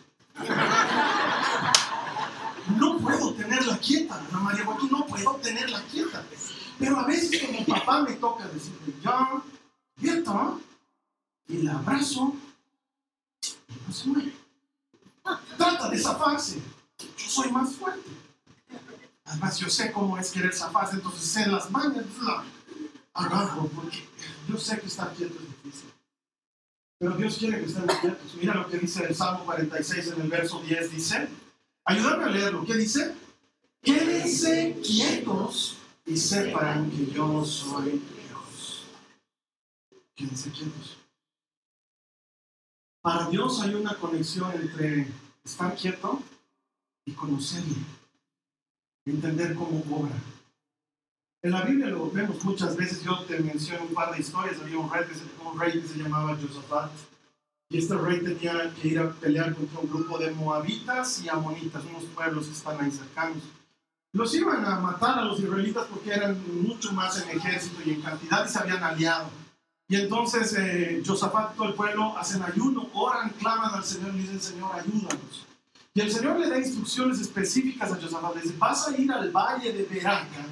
[2.79, 6.25] No puedo tenerla quieta, la María Joaquín, no puedo tenerla quieta.
[6.79, 9.43] Pero a veces como papá me toca decirle, ya,
[10.01, 10.55] quieta,
[11.49, 12.35] y la abrazo,
[13.43, 14.33] y no se mueve.
[15.57, 16.63] Trata de zafarse.
[16.99, 18.22] Yo soy más fuerte.
[19.25, 22.45] Además, yo sé cómo es querer zafarse, entonces sé las manos, la
[23.15, 24.09] agarro, porque
[24.49, 25.91] yo sé que estar quieto es difícil.
[26.99, 28.35] Pero Dios quiere que estemos quietos.
[28.35, 31.29] Mira lo que dice el Salmo 46 en el verso 10, dice,
[31.85, 33.15] ayúdame a leerlo, ¿qué dice?
[33.83, 38.85] Quédense quietos y sepan que yo soy Dios.
[40.15, 40.99] Quédense quietos.
[43.01, 45.09] Para Dios hay una conexión entre
[45.45, 46.23] estar quieto
[47.05, 47.75] y conocerle
[49.05, 50.15] entender cómo obra.
[51.43, 54.79] En la Biblia lo vemos muchas veces, yo te menciono un par de historias, había
[54.79, 56.93] un rey que se, un rey que se llamaba Josafat,
[57.69, 61.83] y este rey tenía que ir a pelear contra un grupo de moabitas y amonitas,
[61.89, 63.43] unos pueblos que están ahí cercanos.
[64.13, 68.03] Los iban a matar a los israelitas porque eran mucho más en ejército y en
[68.03, 69.31] cantidad y se habían aliado.
[69.89, 74.19] Y entonces eh, Josafat y todo el pueblo hacen ayuno, oran, claman al Señor y
[74.19, 75.47] dicen, Señor, ayúdanos.
[75.95, 78.37] Y el Señor le da instrucciones específicas a Josafat.
[78.57, 80.47] Vas a ir al valle de Beraca,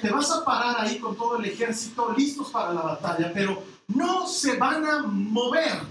[0.00, 4.26] te vas a parar ahí con todo el ejército listos para la batalla, pero no
[4.26, 5.82] se van a mover,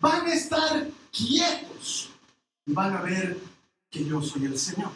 [0.00, 2.10] van a estar quietos
[2.66, 3.38] y van a ver
[3.90, 4.90] que yo soy el Señor.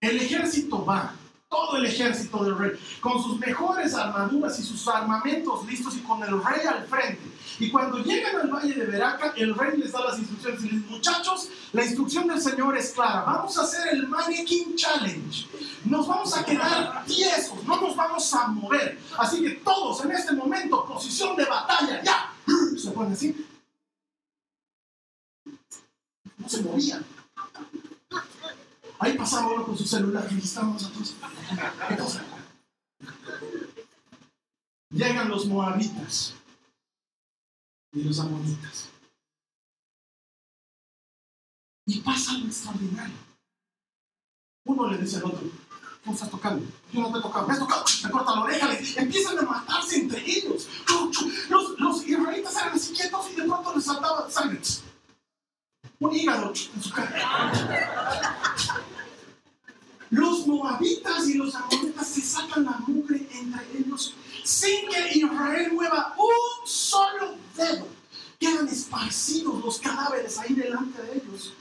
[0.00, 1.14] El ejército va,
[1.48, 6.22] todo el ejército del rey, con sus mejores armaduras y sus armamentos listos y con
[6.22, 7.22] el rey al frente.
[7.58, 10.72] Y cuando llegan al valle de Veraca, el rey les da las instrucciones y les
[10.82, 15.46] dice, muchachos, la instrucción del Señor es clara, vamos a hacer el Mannequin Challenge.
[15.84, 18.98] Nos vamos a quedar tiesos, no nos vamos a mover.
[19.18, 22.32] Así que todos en este momento, posición de batalla, ya.
[22.76, 23.46] Se ponen así.
[26.38, 27.15] No se movían.
[28.98, 31.14] Ahí pasaba uno con su celular, y estábamos nosotros.
[31.90, 32.22] Entonces,
[34.90, 36.34] llegan los moabitas
[37.92, 38.88] y los amonitas.
[41.86, 43.14] Y pasa lo extraordinario.
[44.64, 45.48] Uno le dice al otro,
[46.02, 46.66] ¿cómo estás tocando?
[46.92, 49.96] Yo no te he tocado, me has tocado, me corta la oreja, empiezan a matarse
[49.96, 50.66] entre ellos.
[51.48, 54.60] Los, los israelitas eran así quietos y de pronto les saltaba sangre.
[56.00, 57.52] Un hígado en su cara.
[60.10, 64.14] Los moabitas y los amonitas se sacan la mugre entre ellos
[64.46, 67.88] sin que Israel mueva un solo dedo.
[68.38, 71.52] Quedan esparcidos los cadáveres ahí delante de ellos.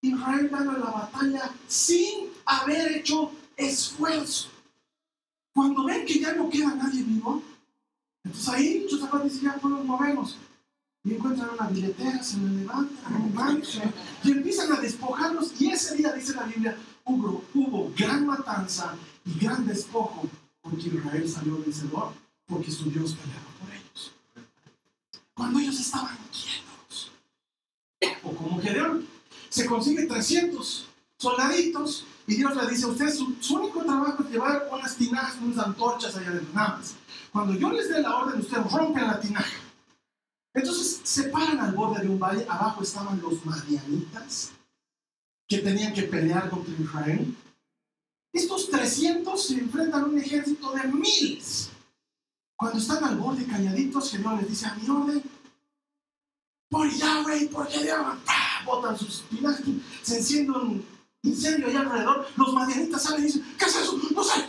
[0.00, 4.48] Israel gana la batalla sin haber hecho esfuerzo.
[5.52, 7.42] Cuando ven que ya no queda nadie vivo,
[8.24, 10.38] entonces ahí Josafat dice, ya podemos movernos.
[11.04, 13.62] Y encuentran una billetera, se la levantan,
[14.24, 15.52] y empiezan a despojarlos.
[15.60, 20.28] Y ese día, dice la Biblia, hubo, hubo gran matanza y gran despojo
[20.60, 22.12] porque Israel salió vencedor,
[22.46, 24.12] porque su Dios peleaba por ellos.
[25.32, 27.12] Cuando ellos estaban quietos,
[28.22, 29.06] o como Gedeón,
[29.48, 30.86] se consigue 300
[31.18, 36.16] soldaditos y Dios le dice ustedes, su, único trabajo es llevar unas tinajas, unas antorchas
[36.16, 36.94] allá de nada más.
[37.32, 39.56] Cuando yo les dé la orden, ustedes rompen la tinaja.
[40.52, 44.52] Entonces se paran al borde de un valle, abajo estaban los madianitas,
[45.48, 47.34] que tenían que pelear contra Israel.
[48.32, 51.70] Estos 300 se enfrentan a un ejército de miles.
[52.56, 55.22] Cuando están al borde calladitos, Dios les dice a mi orden,
[56.68, 58.18] por Yahweh, por Gedeón,
[58.64, 59.60] botan sus pinas,
[60.02, 60.84] se enciende un
[61.22, 64.00] incendio allá alrededor, los madianitas salen y dicen, ¿qué es eso?
[64.14, 64.44] No sé,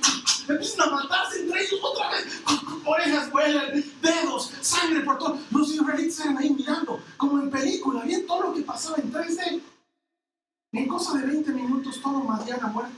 [0.47, 2.41] empiezan a matarse entre ellos otra vez,
[2.85, 5.39] orejas vuelan, dedos, sangre por todo.
[5.51, 9.61] Los israelitas estaban ahí mirando, como en película, bien todo lo que pasaba en 3D.
[10.77, 12.95] En cosa de 20 minutos todo Madian ha muerto.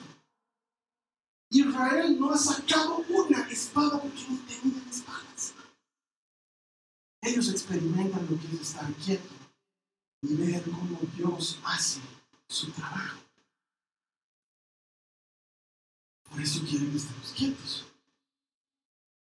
[1.50, 5.54] Israel no ha sacado una espada porque ni tenían espadas.
[7.22, 9.30] Ellos experimentan lo que es estar quieto
[10.24, 12.02] y ver cómo Dios hace
[12.50, 13.20] su trabajo.
[16.30, 17.86] Por eso quieren que estemos quietos,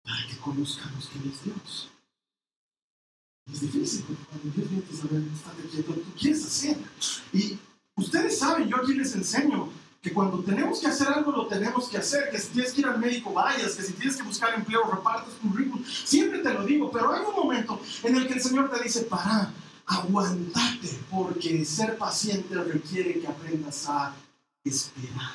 [0.03, 1.89] para que conozcamos quién es Dios.
[3.51, 6.77] Es difícil, porque cuando Dios viene a saber, estate quieto, tú quieres hacer.
[7.33, 7.59] Y
[7.95, 9.69] Ustedes saben, yo aquí les enseño
[10.01, 12.87] que cuando tenemos que hacer algo lo tenemos que hacer, que si tienes que ir
[12.87, 16.91] al médico vayas, que si tienes que buscar empleo repartes currículum, siempre te lo digo,
[16.91, 19.51] pero hay un momento en el que el Señor te dice, para,
[19.85, 24.13] aguantate, porque ser paciente requiere que aprendas a
[24.63, 25.33] esperar.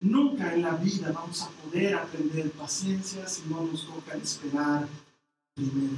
[0.00, 4.88] Nunca en la vida vamos a poder aprender paciencia si no nos toca esperar
[5.54, 5.96] primero.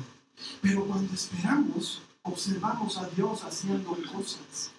[0.61, 4.73] Pero cuando esperamos, observamos a Dios haciendo cosas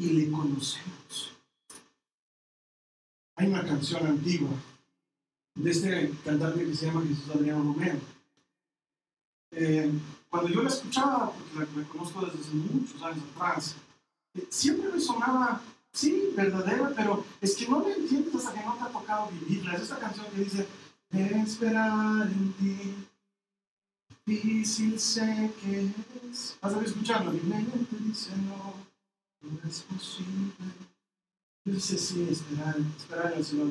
[0.00, 1.36] y le conocemos.
[3.36, 4.50] Hay una canción antigua
[5.54, 7.98] de este cantante que se llama Jesús Adriano Romero.
[9.52, 9.92] Eh,
[10.30, 13.76] cuando yo la escuchaba, porque la, conozco desde hace muchos años atrás,
[14.34, 15.60] eh, siempre me sonaba,
[15.92, 19.74] sí, verdadera, pero es que no me entiendes hasta que no te ha tocado vivirla.
[19.74, 20.66] Es esta canción que dice,
[21.10, 22.94] esperar en ti,
[24.24, 25.90] difícil sé que
[26.30, 26.56] es.
[26.62, 28.89] Vas a ver escuchando, mi mente dice no
[29.42, 30.52] no es posible.
[31.64, 33.68] Yo dice, sí, esperar, esperar en el Señor.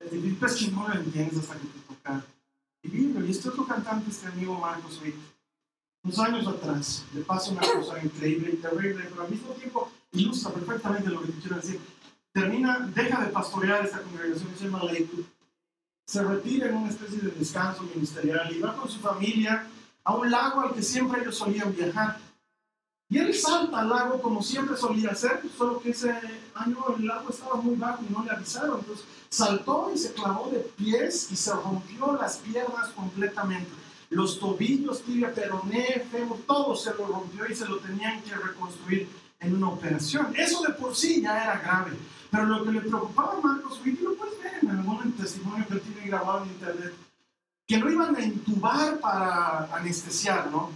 [0.00, 2.24] Es difícil, es que no lo entiendes hasta que te toca
[2.82, 3.26] vivirlo.
[3.26, 5.16] Y este otro cantante, este amigo Marcos Witt,
[6.04, 10.52] unos años atrás, le pasa una cosa increíble y terrible, pero al mismo tiempo ilustra
[10.52, 11.80] perfectamente lo que te quiero decir.
[12.32, 14.80] Termina, deja de pastorear esta congregación que se llama
[16.08, 19.66] se retira en una especie de descanso ministerial y va con su familia
[20.04, 22.18] a un lago al que siempre ellos solían viajar.
[23.10, 26.10] Y él salta al lago como siempre solía hacer, solo que ese
[26.54, 28.80] año el lago estaba muy bajo y no le avisaron.
[28.80, 33.70] Entonces saltó y se clavó de pies y se rompió las piernas completamente.
[34.10, 39.08] Los tobillos, tibia, peroné, fémur, todo se lo rompió y se lo tenían que reconstruir
[39.40, 40.34] en una operación.
[40.36, 41.96] Eso de por sí ya era grave.
[42.30, 45.74] Pero lo que le preocupaba a Marcos Witt, lo puedes ver en algún testimonio que
[45.74, 46.94] él tiene grabado en internet,
[47.66, 50.70] que lo iban a intubar para anestesiar, ¿no?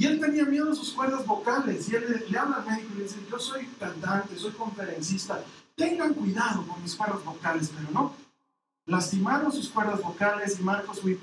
[0.00, 1.86] Y él tenía miedo a sus cuerdas vocales.
[1.90, 5.44] Y él le, habla al médico y le dice, yo soy cantante, soy conferencista,
[5.76, 8.14] tengan cuidado con mis cuerdas vocales, pero no.
[8.86, 11.20] Lastimaron sus cuerdas vocales y Marcos Witt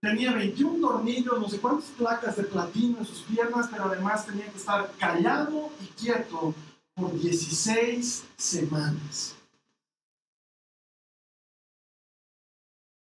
[0.00, 4.48] tenía 21 tornillos, no sé cuántas placas de platino en sus piernas, pero además tenía
[4.48, 6.54] que estar callado y quieto
[6.94, 9.34] por 16 semanas.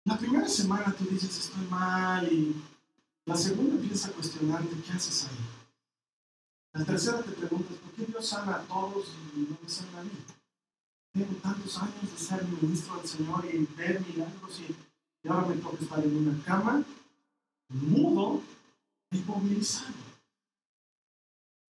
[0.06, 2.56] La primera semana tú dices estoy mal y
[3.26, 5.62] la segunda empieza a cuestionarte qué haces ahí.
[6.74, 10.04] La tercera te preguntas por qué Dios sana a todos y no me sana a
[10.04, 10.10] mí.
[11.12, 14.74] Tengo tantos años de ser ministro del Señor y ver milagros y,
[15.22, 16.82] y ahora me toca estar en una cama,
[17.68, 18.42] mudo
[19.10, 19.94] y movilizado.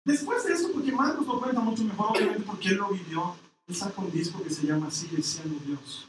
[0.04, 3.34] Después de esto, porque Marcos lo cuenta mucho mejor, obviamente porque él lo vivió,
[3.66, 6.06] él saca un disco que se llama Sigue siendo Dios.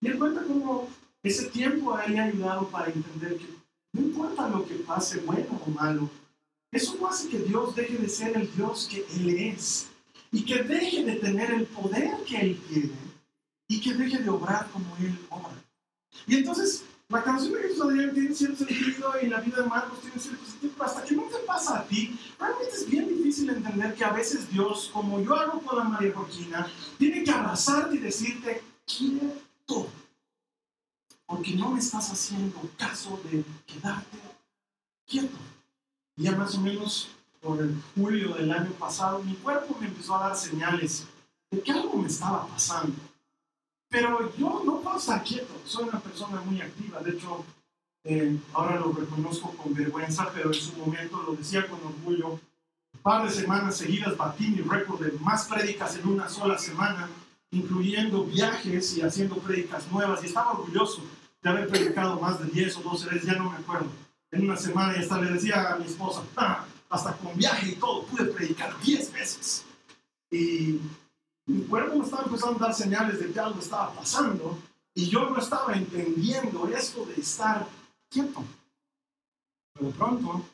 [0.00, 0.88] Y él cuenta cómo
[1.22, 3.57] ese tiempo a él le ha ayudado para entender que
[3.92, 6.10] no importa lo que pase, bueno o malo,
[6.70, 9.88] eso no hace que Dios deje de ser el Dios que Él es
[10.30, 12.92] y que deje de tener el poder que Él tiene
[13.68, 15.62] y que deje de obrar como Él obra.
[16.26, 20.00] Y entonces, la canción de Jesús Adrián tiene cierto sentido y la vida de Marcos
[20.02, 23.48] tiene cierto sentido, pero hasta que no te pasa a ti, realmente es bien difícil
[23.48, 27.96] entender que a veces Dios, como yo hago con la María Joaquina, tiene que abrazarte
[27.96, 29.88] y decirte, quieto,
[31.28, 34.18] porque no me estás haciendo caso de quedarte
[35.06, 35.36] quieto.
[36.16, 37.10] Y ya más o menos
[37.40, 41.06] por el julio del año pasado, mi cuerpo me empezó a dar señales
[41.50, 42.96] de que algo me estaba pasando.
[43.90, 47.44] Pero yo no puedo estar quieto, soy una persona muy activa, de hecho,
[48.04, 52.40] eh, ahora lo reconozco con vergüenza, pero en su momento lo decía con orgullo.
[52.94, 57.08] Un par de semanas seguidas batí mi récord de más prédicas en una sola semana,
[57.50, 61.02] incluyendo viajes y haciendo prédicas nuevas, y estaba orgulloso
[61.42, 63.90] de haber predicado más de 10 o 12 veces, ya no me acuerdo.
[64.30, 67.74] En una semana y hasta le decía a mi esposa, "Ah, hasta con viaje y
[67.76, 69.64] todo, pude predicar 10 veces.
[70.30, 70.80] Y
[71.46, 74.58] mi cuerpo me estaba empezando a dar señales de que algo estaba pasando
[74.94, 77.66] y yo no estaba entendiendo esto de estar
[78.10, 78.44] quieto.
[79.74, 80.44] Pero de pronto,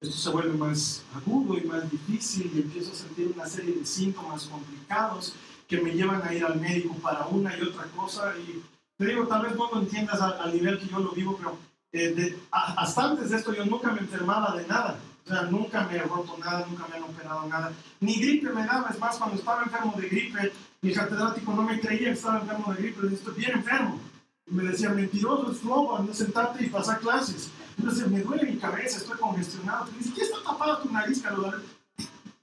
[0.00, 3.86] esto se vuelve más agudo y más difícil y empiezo a sentir una serie de
[3.86, 5.34] síntomas complicados
[5.68, 8.34] que me llevan a ir al médico para una y otra cosa.
[8.38, 8.62] Y
[8.98, 11.58] te digo, tal vez no lo entiendas al, nivel que yo lo vivo, pero
[11.92, 14.98] eh, hasta antes de esto yo nunca me enfermaba de nada.
[15.24, 17.72] O sea, nunca me he roto nada, nunca me han operado nada.
[18.00, 20.52] Ni gripe me daba, es más, cuando estaba enfermo de gripe,
[20.82, 23.98] el catedrático no me creía que estaba enfermo de gripe, le estoy bien enfermo.
[24.46, 27.50] Y me decía, mentiroso, es flojo, a sentarte y pasar clases.
[27.78, 29.88] Decía, me duele mi cabeza, estoy congestionado.
[29.94, 31.54] Y dice, ¿qué está tapada tu nariz, Carlos?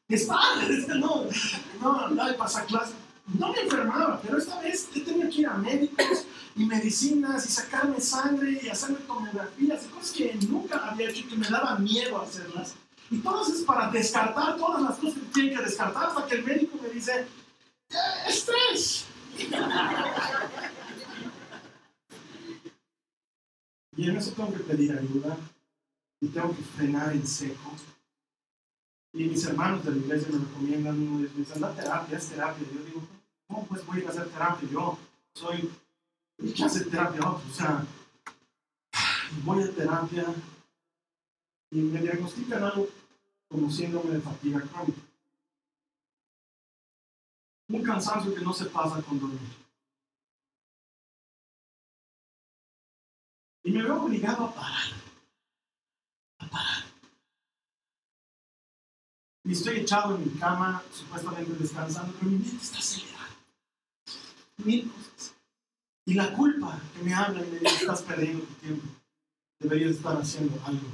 [0.08, 0.38] Está,
[0.98, 1.24] no,
[1.82, 2.96] no, anda y pasa clases.
[3.38, 6.26] No me enfermaba, pero esta vez he tenido que ir a médicos
[6.56, 11.24] y medicinas y sacarme sangre y hacerme tomografías y cosas que nunca había hecho y
[11.24, 12.76] que me daba miedo hacerlas.
[13.10, 16.36] Y todo eso es para descartar todas las cosas que tienen que descartar hasta que
[16.36, 17.28] el médico me dice,
[17.90, 17.96] "Eh,
[18.28, 19.06] estrés.
[23.98, 25.38] Y en eso tengo que pedir ayuda
[26.22, 27.76] y tengo que frenar en seco.
[29.14, 31.76] Y mis hermanos de la iglesia me recomiendan, uno de ellos me dice, anda a
[31.76, 32.68] terapia, es terapia.
[32.72, 33.08] Y yo digo,
[33.52, 34.70] ¿cómo pues voy a hacer terapia?
[34.70, 34.98] Yo
[35.36, 35.70] soy
[36.38, 37.22] ¿Y qué hace terapia?
[37.30, 37.86] O sea,
[39.44, 40.26] voy a terapia
[41.70, 42.88] y me diagnostican algo
[43.48, 45.02] como síndrome de fatiga crónica.
[47.70, 49.40] Un cansancio que no se pasa con dormir.
[53.64, 54.92] Y me veo obligado a parar.
[56.40, 56.84] A parar.
[59.44, 63.21] Y estoy echado en mi cama, supuestamente descansando, pero mi mente está acelerada.
[64.58, 65.36] Mil cosas.
[66.06, 68.88] Y la culpa que me habla y me dice, estás perdiendo tu tiempo.
[69.60, 70.88] Deberías estar haciendo algo.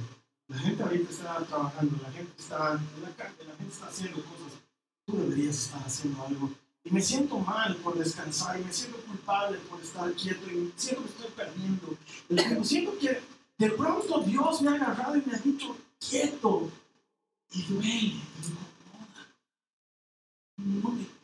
[0.48, 4.22] La gente ahorita está trabajando, la gente está en la calle, la gente está haciendo
[4.24, 4.58] cosas.
[5.06, 6.50] Tú deberías estar haciendo algo.
[6.84, 11.02] Y me siento mal por descansar y me siento culpable por estar quieto y siento
[11.02, 11.98] que estoy perdiendo
[12.28, 12.64] tiempo.
[12.64, 13.20] Siento que
[13.58, 16.70] de pronto Dios me ha agarrado y me ha dicho, quieto.
[17.50, 19.26] Y duele, me incomoda.
[20.56, 21.17] No me.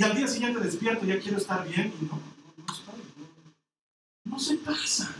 [0.00, 3.02] Y al día siguiente despierto, ya quiero estar bien y no, no, no estoy.
[4.24, 5.14] No, se pasa.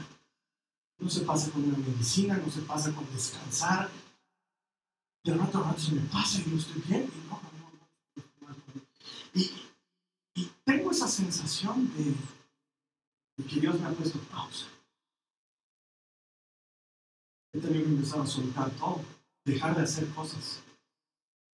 [0.99, 3.91] No se pasa con una medicina, no se pasa con descansar.
[5.23, 7.43] De rato a rato se me pasa y no estoy bien y no,
[8.41, 9.43] no, no.
[10.35, 12.15] y tengo esa sensación de,
[13.37, 14.65] de que Dios me ha puesto pausa.
[17.53, 19.05] He tenido que empezar a soltar todo,
[19.45, 20.63] dejar de hacer cosas,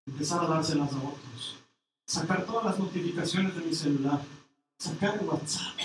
[0.07, 1.66] empezar a dárselas a otros
[2.07, 4.21] sacar todas las notificaciones de mi celular,
[4.79, 5.77] sacar el WhatsApp,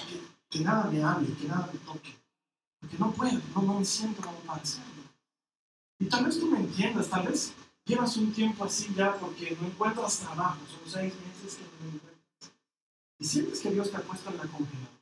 [0.50, 2.16] que, nada me hable, que nada me toque,
[2.80, 5.04] porque no puedo, no, me siento como para hacerlo.
[6.00, 7.54] Y tal vez tú me entiendas, tal vez
[7.86, 12.52] llevas un tiempo así ya porque no encuentras trabajo, son seis meses que no encuentras.
[13.18, 15.02] Y sientes que Dios te ha puesto en la congeladora.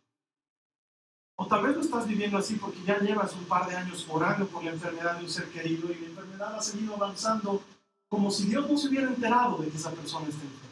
[1.35, 4.45] O tal vez lo estás viviendo así porque ya llevas un par de años orando
[4.47, 7.63] por la enfermedad de un ser querido y la enfermedad ha seguido avanzando
[8.09, 10.68] como si Dios no se hubiera enterado de que esa persona está enferma.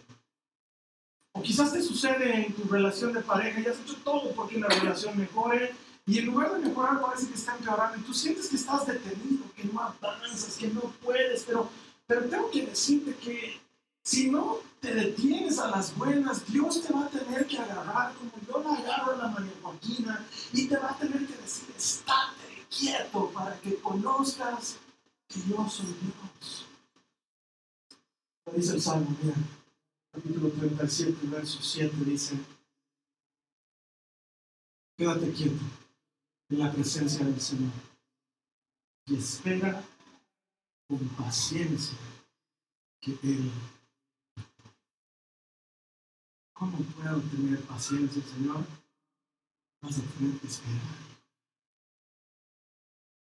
[1.37, 4.67] O quizás te sucede en tu relación de pareja y has hecho todo porque la
[4.67, 5.75] relación mejore
[6.07, 9.43] y en lugar de mejorar parece que está empeorando y tú sientes que estás detenido,
[9.55, 11.69] que no avanzas, que no puedes, pero,
[12.07, 13.61] pero tengo que decirte que
[14.03, 18.31] si no te detienes a las buenas, Dios te va a tener que agarrar como
[18.47, 22.65] yo la agarro a la María Joaquina y te va a tener que decir, estate
[22.75, 24.77] quieto para que conozcas
[25.27, 26.65] que yo soy Dios.
[28.55, 29.35] Dice el Salmo, mira,
[30.17, 32.35] capítulo 37, verso 7, dice,
[34.97, 35.63] quédate quieto
[36.49, 37.71] en la presencia del Señor
[39.05, 39.83] y espera
[40.87, 41.97] con paciencia
[42.99, 43.51] que Él
[46.53, 48.65] ¿Cómo puedo tener paciencia, Señor?
[49.79, 50.81] Vas a tener que esperar.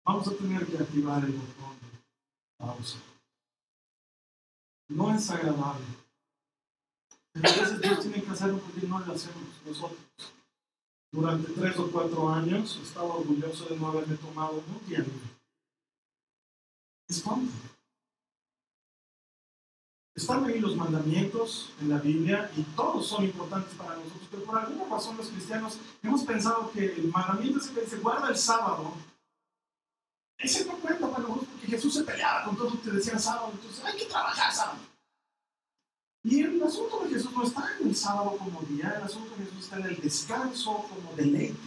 [0.03, 1.99] Vamos a tener que activar el botón de
[2.57, 2.97] pausa.
[4.87, 5.85] No es agradable.
[7.41, 9.99] Pero a veces que hacerlo porque no lo hacemos nosotros.
[11.11, 15.03] Durante tres o cuatro años estaba orgulloso de no haberme tomado un día
[17.09, 17.23] Es.
[20.15, 24.59] Están ahí los mandamientos en la Biblia y todos son importantes para nosotros, pero por
[24.59, 28.93] alguna razón los cristianos hemos pensado que el mandamiento ese que se guarda el sábado,
[30.37, 33.83] ese no cuenta para porque Jesús se peleaba con todos los que decían sábado, entonces
[33.83, 34.88] hay que trabajar sábado.
[36.29, 39.45] Y el asunto de Jesús no está en el sábado como día, el asunto de
[39.45, 41.57] Jesús está en el descanso como deleite.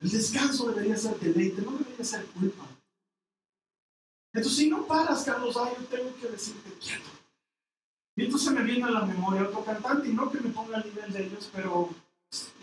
[0.00, 2.66] El descanso debería ser deleite, no debería ser culpa.
[4.34, 7.08] Entonces, si no paras, Carlos, ay, yo tengo que decirte quieto.
[8.16, 10.84] Y entonces me viene a la memoria otro cantante, y no que me ponga al
[10.84, 11.88] nivel de ellos, pero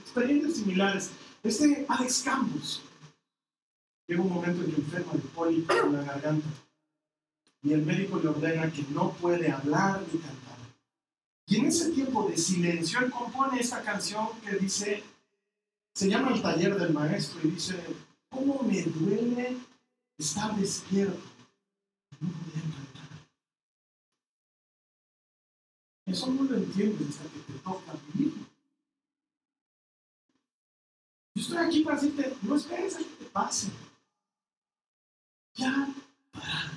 [0.02, 1.10] experiencias similares.
[1.42, 2.84] Este Alex Campos.
[4.08, 6.48] Llega un momento en que enferma de pólipo en la garganta.
[7.66, 10.56] Y el médico le ordena que no puede hablar ni cantar.
[11.48, 15.04] Y en ese tiempo de silencio, él compone esta canción que dice,
[15.96, 17.76] se llama El taller del maestro, y dice,
[18.30, 19.58] ¿cómo me duele
[20.16, 21.20] estar despierto?
[22.20, 22.30] no
[26.06, 28.34] Eso no lo entiendes hasta que te toca vivir.
[31.34, 33.72] Yo estoy aquí para decirte, no esperes a que te pase.
[35.56, 35.88] Ya
[36.32, 36.75] para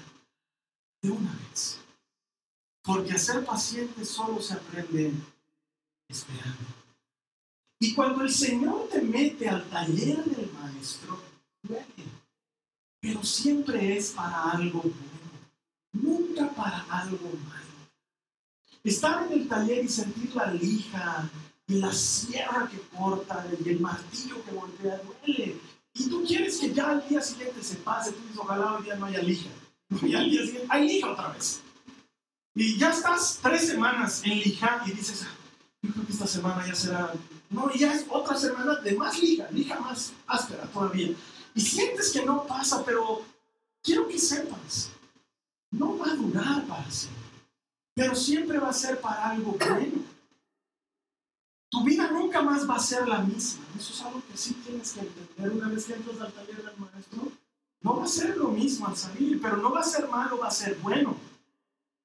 [1.02, 1.78] de una vez.
[2.82, 5.12] Porque a ser paciente solo se aprende
[6.08, 6.66] esperando.
[7.80, 11.20] Y cuando el Señor te mete al taller del maestro,
[11.62, 12.04] duele.
[13.00, 15.18] Pero siempre es para algo bueno
[15.92, 17.66] nunca para algo malo.
[18.84, 21.28] Estar en el taller y sentir la lija
[21.66, 25.60] y la sierra que corta y el martillo que voltea duele.
[25.94, 28.96] Y tú quieres que ya al día siguiente se pase, tú dices, ojalá hoy día
[28.96, 29.50] no haya lija.
[29.90, 31.60] Y al día siguiente hay lija otra vez.
[32.54, 35.34] Y ya estás tres semanas en lija y dices, ah,
[35.82, 37.12] yo creo que esta semana ya será,
[37.50, 41.10] no, ya es otra semana de más lija, lija más áspera todavía.
[41.54, 43.24] Y sientes que no pasa, pero
[43.82, 44.90] quiero que sepas
[45.70, 47.30] no va a durar para siempre,
[47.94, 50.04] pero siempre va a ser para algo bueno.
[51.70, 53.64] Tu vida nunca más va a ser la misma.
[53.78, 56.76] Eso es algo que sí tienes que entender una vez que entras al taller del
[56.78, 57.27] maestro.
[57.80, 60.48] No va a ser lo mismo al salir, pero no va a ser malo, va
[60.48, 61.16] a ser bueno.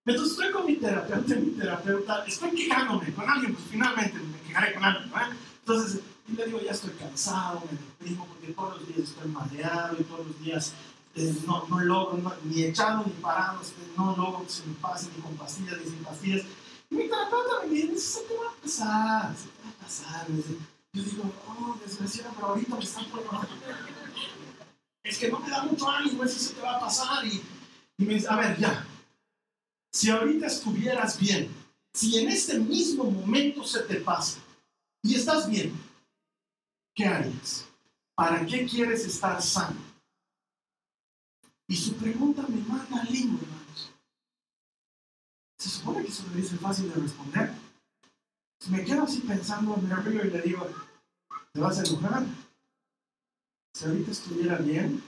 [0.06, 4.74] Entonces estoy con mi terapeuta, mi terapeuta, estoy quejándome con alguien, pues finalmente me quejaré
[4.74, 5.18] con alguien, ¿no?
[5.60, 10.04] Entonces, le digo, ya estoy cansado, me deprimo porque todos los días estoy mareado y
[10.04, 10.74] todos los días
[11.16, 13.62] eh, no, no, logro, ni echado ni parado,
[13.98, 16.46] no logro que se me pase ni con pastillas ni sin pastillas.
[16.90, 20.28] Y mi terapeuta me dice, eso te va a pasar, se te va a pasar.
[20.94, 23.48] Yo digo, oh, desgraciado, pero ahorita me están poniendo...
[25.04, 27.26] Es que no me da mucho ánimo, eso se te va a pasar.
[27.28, 27.44] Y,
[27.98, 28.86] me dice, a ver, ya,
[29.92, 31.54] si ahorita estuvieras bien,
[31.94, 34.40] si en este mismo momento se te pasa
[35.04, 35.74] y estás bien,
[36.96, 37.66] ¿qué harías?
[38.16, 39.80] ¿Para qué quieres estar sano?
[41.68, 43.92] Y su pregunta me manda al limbo, hermanos.
[45.58, 47.54] Se supone que eso debe ser fácil de responder.
[48.70, 50.70] Me quedo así pensando, me río y le digo,
[51.52, 52.26] ¿te vas a enojar?
[53.74, 55.04] Si ahorita estuviera bien,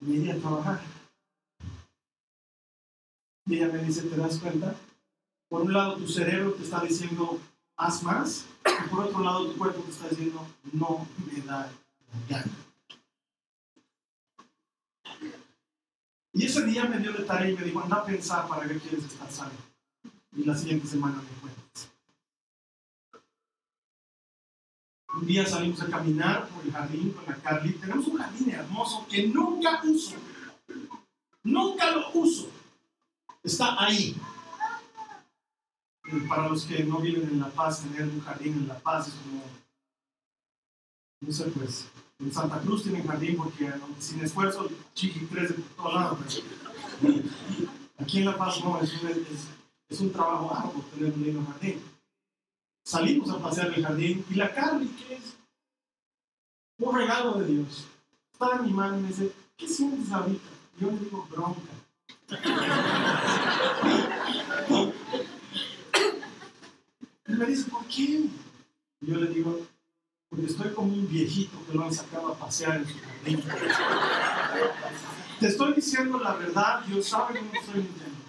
[0.00, 0.80] me iría a trabajar.
[3.46, 4.76] Y ella me dice, ¿te das cuenta?
[5.48, 7.40] Por un lado, tu cerebro te está diciendo,
[7.76, 11.70] haz más, y por otro lado, tu cuerpo te está diciendo, no me da
[12.28, 12.52] gana.
[16.34, 18.78] Y ese día me dio de tarea y me dijo, anda a pensar para qué
[18.78, 19.52] quieres estar sano.
[20.36, 21.61] Y la siguiente semana me cuentas.
[25.14, 27.72] Un día salimos a caminar por el jardín con la Carly.
[27.74, 30.16] Tenemos un jardín hermoso que nunca uso.
[31.42, 32.48] Nunca lo uso.
[33.42, 34.16] Está ahí.
[36.28, 39.14] Para los que no viven en La Paz, tener un jardín en La Paz es
[39.14, 39.42] como,
[41.20, 41.88] no sé, pues,
[42.18, 46.42] en Santa Cruz tienen jardín porque sin esfuerzo chiqui crece por todos lados.
[47.98, 49.08] Aquí en La Paz no, es un,
[49.88, 51.82] es, un trabajo arduo tener un lindo jardín.
[52.84, 55.36] Salimos a pasear el jardín y la Carly, que es
[56.78, 57.86] un regalo de Dios,
[58.32, 60.50] está mi mano y me dice, ¿qué sientes ahorita?
[60.80, 61.60] Yo le digo, bronca.
[67.28, 68.02] Y me dice, ¿por qué?
[69.00, 69.60] Y yo le digo,
[70.28, 73.42] porque estoy como un viejito que lo han sacado a pasear en su jardín.
[75.38, 78.21] Te estoy diciendo la verdad, Dios sabe que no estoy mintiendo.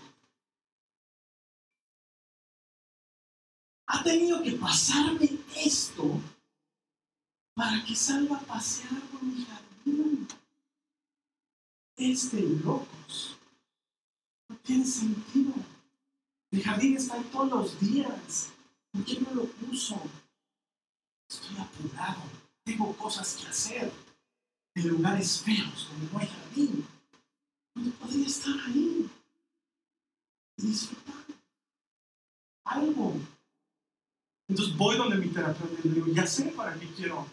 [4.03, 6.19] Tenido que pasarme esto
[7.55, 10.27] para que salga a pasear por mi jardín.
[11.95, 13.37] Es locos.
[14.49, 15.53] No tiene sentido.
[16.51, 18.51] El jardín está ahí todos los días.
[18.91, 20.01] ¿Por qué no lo uso?
[21.29, 22.23] Estoy apurado.
[22.65, 23.91] Tengo cosas que hacer.
[24.75, 26.85] En lugares feos donde no hay jardín.
[27.73, 29.09] Donde podría estar ahí.
[30.57, 31.23] Disfrutar.
[32.65, 33.32] Algo.
[34.53, 37.25] Entonces voy donde mi terapeuta y le digo, ya sé para qué quiero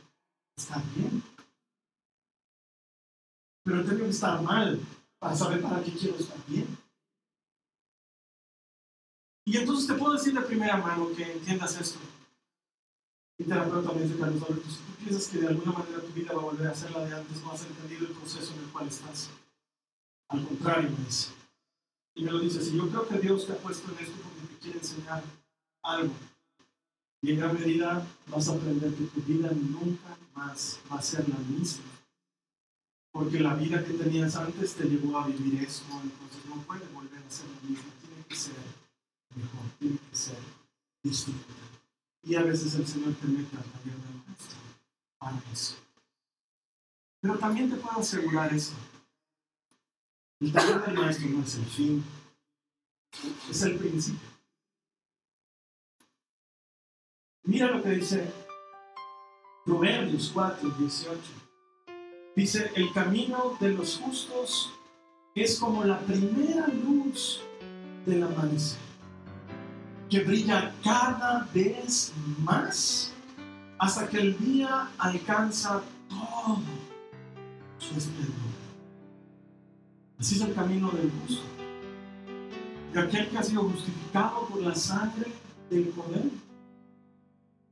[0.56, 1.22] estar bien.
[3.62, 4.80] Pero tengo que estar mal
[5.18, 6.78] para saber para qué quiero estar bien.
[9.44, 11.98] Y entonces te puedo decir de primera mano que entiendas esto.
[13.36, 16.40] Mi terapeuta me dice, Carlos si tú piensas que de alguna manera tu vida va
[16.40, 18.88] a volver a ser la de antes, no has entendido el proceso en el cual
[18.88, 19.28] estás.
[20.28, 21.32] Al contrario, me dice.
[22.14, 24.54] Y me lo dice así, yo creo que Dios te ha puesto en esto porque
[24.54, 25.22] te quiere enseñar
[25.82, 26.14] algo.
[27.22, 31.28] Y en gran medida vas a aprender que tu vida nunca más va a ser
[31.28, 31.84] la misma.
[33.12, 37.22] Porque la vida que tenías antes te llevó a vivir esto, entonces no puede volver
[37.22, 37.90] a ser la misma.
[38.00, 38.54] Tiene que ser
[39.34, 40.38] mejor, tiene que ser
[41.02, 41.44] distinto.
[42.22, 44.58] Y a veces el Señor te mete al taller del maestro
[45.18, 45.76] para eso.
[47.20, 48.72] Pero también te puedo asegurar eso.
[50.40, 52.04] El taller del maestro no es el fin,
[53.50, 54.29] es el principio.
[57.44, 58.32] Mira lo que dice
[59.64, 61.18] Proverbios 4, 18.
[62.36, 64.72] Dice, el camino de los justos
[65.34, 67.40] es como la primera luz
[68.06, 68.90] del amanecer
[70.10, 73.12] que brilla cada vez más
[73.78, 76.58] hasta que el día alcanza todo
[77.78, 78.34] su esplendor.
[80.18, 81.42] Así es el camino del justo,
[82.92, 85.30] de aquel que ha sido justificado por la sangre
[85.70, 86.24] del poder.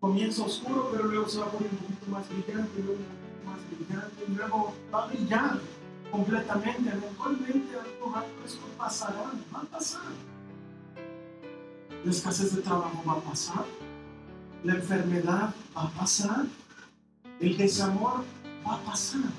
[0.01, 3.01] Comienza oscuro, pero luego se va a poner un poquito más brillante, luego
[3.45, 5.61] más brillante, y luego va a brillar
[6.11, 6.91] completamente.
[6.91, 10.03] Eventualmente algo esto pasará, va a pasar
[12.05, 13.65] la escasez de trabajo va a pasar,
[14.65, 16.47] la enfermedad va a pasar,
[17.41, 18.25] el desamor
[18.67, 19.31] va a pasar.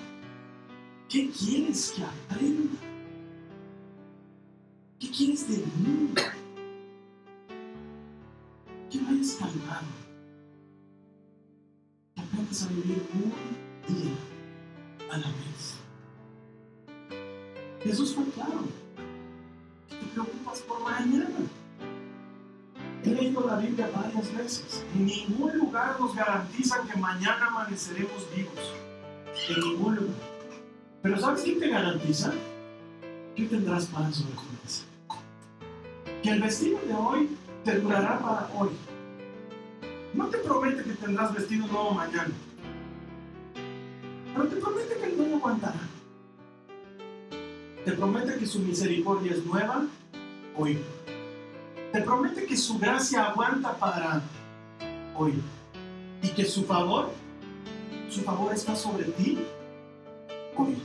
[1.08, 2.78] ¿Qué quieres que aprenda?
[5.00, 6.14] ¿Qué quieres de mí?
[8.90, 10.09] Que vayas calmado.
[12.50, 13.32] A vivir un
[13.88, 14.12] día
[15.12, 15.76] a la vez.
[17.84, 18.64] Jesús fue claro.
[19.88, 21.30] Te preocupas por mañana.
[23.06, 24.84] He leído la Biblia varias veces.
[24.96, 28.74] En ningún lugar nos garantiza que mañana amaneceremos vivos.
[29.48, 30.18] En ningún lugar.
[31.04, 32.34] Pero ¿sabes qué te garantiza?
[33.36, 34.34] Que tendrás pan sobre.
[36.24, 38.70] Que el vestido de hoy te durará para hoy.
[40.20, 42.34] No te promete que tendrás vestido nuevo mañana.
[44.34, 45.80] Pero te promete que el dueño aguantará.
[47.86, 49.86] Te promete que su misericordia es nueva
[50.58, 50.78] hoy
[51.92, 54.22] te promete que su gracia aguanta para
[55.18, 55.34] hoy
[56.22, 57.10] y que su favor,
[58.10, 59.40] su favor está sobre ti
[60.56, 60.78] hoy.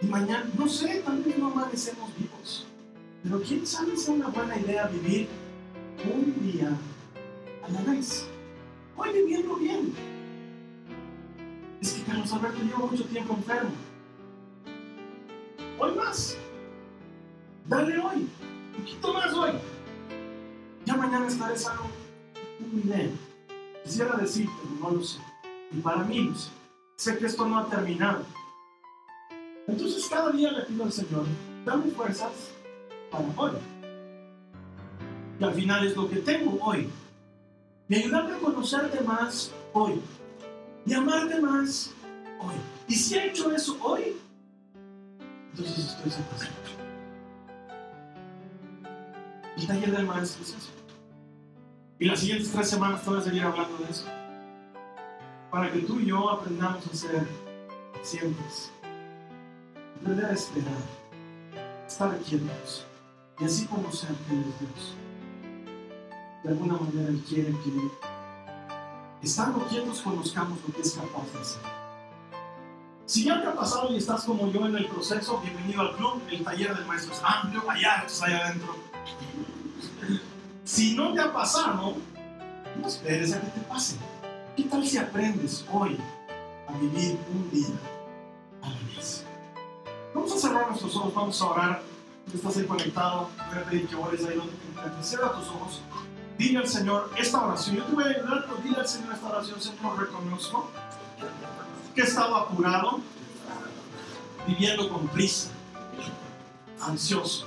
[0.00, 2.66] Y mañana, no sé, tal vez no amanecemos vivos,
[3.22, 5.28] pero quién sabe si es una buena idea vivir
[6.04, 6.70] un día
[7.68, 8.26] a la vez.
[9.12, 9.94] Viviendo bien.
[11.80, 13.70] Es que Carlos Alberto lleva mucho tiempo enfermo.
[15.78, 16.36] Hoy más.
[17.66, 18.28] Dale hoy.
[18.76, 19.52] Un poquito más hoy
[20.88, 21.82] ya mañana estaré sano.
[22.60, 23.18] Muy bien.
[23.84, 25.20] Quisiera decirte, no lo sé.
[25.70, 26.50] Y para mí lo sé.
[26.96, 28.24] Sé que esto no ha terminado.
[29.66, 31.26] Entonces cada día le pido al Señor,
[31.66, 32.32] dame fuerzas
[33.10, 33.52] para hoy.
[35.38, 36.88] Y al final es lo que tengo hoy.
[37.88, 40.00] Y ayudarme a conocerte más hoy.
[40.84, 41.90] Y amarte más
[42.40, 42.54] hoy.
[42.86, 44.16] Y si he hecho eso hoy,
[45.50, 46.52] entonces estoy satisfecho.
[49.56, 50.70] El taller del maestro es eso.
[51.98, 54.06] Y las siguientes tres semanas te voy a seguir hablando de eso.
[55.50, 57.26] Para que tú y yo aprendamos a ser
[57.92, 58.70] pacientes.
[60.00, 60.74] Aprender a esperar.
[61.86, 62.86] Estar quietos.
[63.40, 65.07] Y así conocer que es Dios.
[66.48, 67.90] De alguna manera Él quiere que,
[69.20, 71.60] estando quietos, conozcamos lo que es capaz de hacer.
[73.04, 76.22] Si ya te ha pasado y estás como yo en el proceso, bienvenido al club.
[76.30, 78.74] El taller del maestro es amplio, allá, allá adentro.
[80.64, 81.96] Si no te ha pasado,
[82.80, 83.96] no esperes a que te pase.
[84.56, 85.98] ¿Qué tal si aprendes hoy
[86.66, 87.76] a vivir un día
[88.62, 89.22] a la vez?
[90.14, 91.82] Vamos a cerrar nuestros ojos, vamos a orar.
[92.32, 95.06] Estás ahí conectado, voy a pedir que ores ahí donde te encuentres.
[95.06, 95.82] Cierra tus ojos.
[96.38, 97.76] Dile al Señor esta oración.
[97.76, 99.60] Yo te voy a ayudar, pero dile al Señor esta oración.
[99.60, 100.70] Señor, reconozco
[101.96, 103.00] que he estado apurado,
[104.46, 105.50] viviendo con prisa,
[106.80, 107.44] ansioso,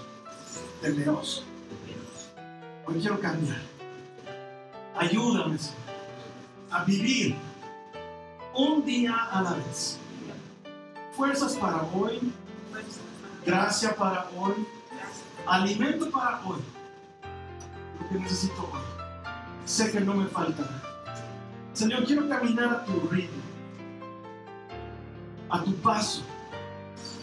[0.82, 1.44] temeroso.
[2.86, 3.62] Hoy quiero cambiar.
[4.98, 5.78] Ayúdame, Señor,
[6.70, 7.38] a vivir
[8.54, 9.98] un día a la vez.
[11.16, 12.34] Fuerzas para hoy,
[13.46, 14.68] gracia para hoy,
[15.48, 16.60] alimento para hoy.
[18.12, 18.70] Necesito.
[19.66, 20.82] Sé que no me faltará.
[21.74, 23.42] Señor, quiero caminar a tu ritmo,
[25.50, 26.22] a tu paso.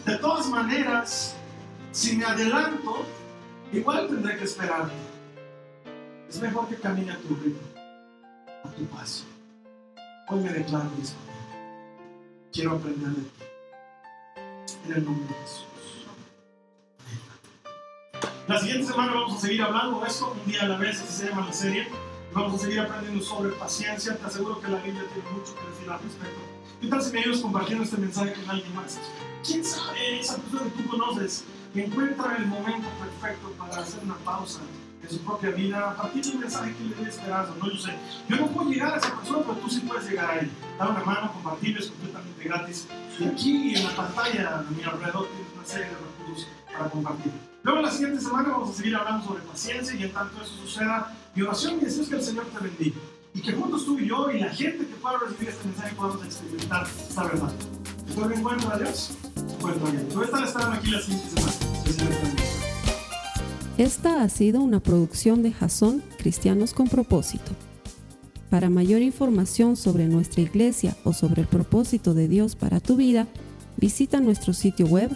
[0.05, 1.35] De todas maneras,
[1.91, 3.05] si me adelanto,
[3.71, 4.93] igual tendré que esperarte.
[6.27, 7.61] Es mejor que camine a tu ritmo,
[8.63, 9.25] a tu paso.
[10.29, 11.29] Hoy me declaro disponible.
[12.51, 13.43] Quiero aprender de ti.
[14.85, 15.68] En el nombre de Jesús.
[18.49, 21.21] La siguiente semana vamos a seguir hablando de esto, un día a la vez, así
[21.21, 21.87] se llama la serie.
[22.33, 24.17] Vamos a seguir aprendiendo sobre paciencia.
[24.17, 26.39] Te aseguro que la Biblia tiene mucho que decir al respecto.
[26.81, 28.99] ¿Qué tal si me ayudas compartiendo este mensaje con alguien más?
[29.45, 30.19] ¿Quién sabe?
[30.19, 31.43] Esa persona que tú conoces
[31.75, 34.61] que encuentra el momento perfecto para hacer una pausa
[35.03, 37.53] en su propia vida a partir de un mensaje que le dé esperanza.
[37.59, 37.93] No, yo sé,
[38.29, 40.49] yo no puedo llegar a esa persona, pero tú sí puedes llegar a él.
[40.79, 42.87] Dar una mano, compartirlo, es completamente gratis.
[43.19, 47.48] Y aquí en la pantalla a mi alrededor tienes una serie de recursos para compartir.
[47.63, 51.13] Luego la siguiente semana vamos a seguir hablando sobre paciencia y en tanto eso suceda,
[51.35, 52.97] mi oración y deseo es que el Señor te bendiga.
[53.33, 56.25] Y que juntos tú y yo y la gente que pueda recibir este mensaje podamos
[56.25, 57.51] experimentar esta verdad.
[58.07, 59.11] ¿Estoy me encuentro a Dios?
[59.35, 60.15] Encuentro a Dios.
[60.15, 61.53] Voy a estar esperando aquí la siguiente semana.
[63.77, 67.51] Esta ha sido una producción de Jason Cristianos con Propósito.
[68.49, 73.27] Para mayor información sobre nuestra iglesia o sobre el propósito de Dios para tu vida,
[73.77, 75.15] visita nuestro sitio web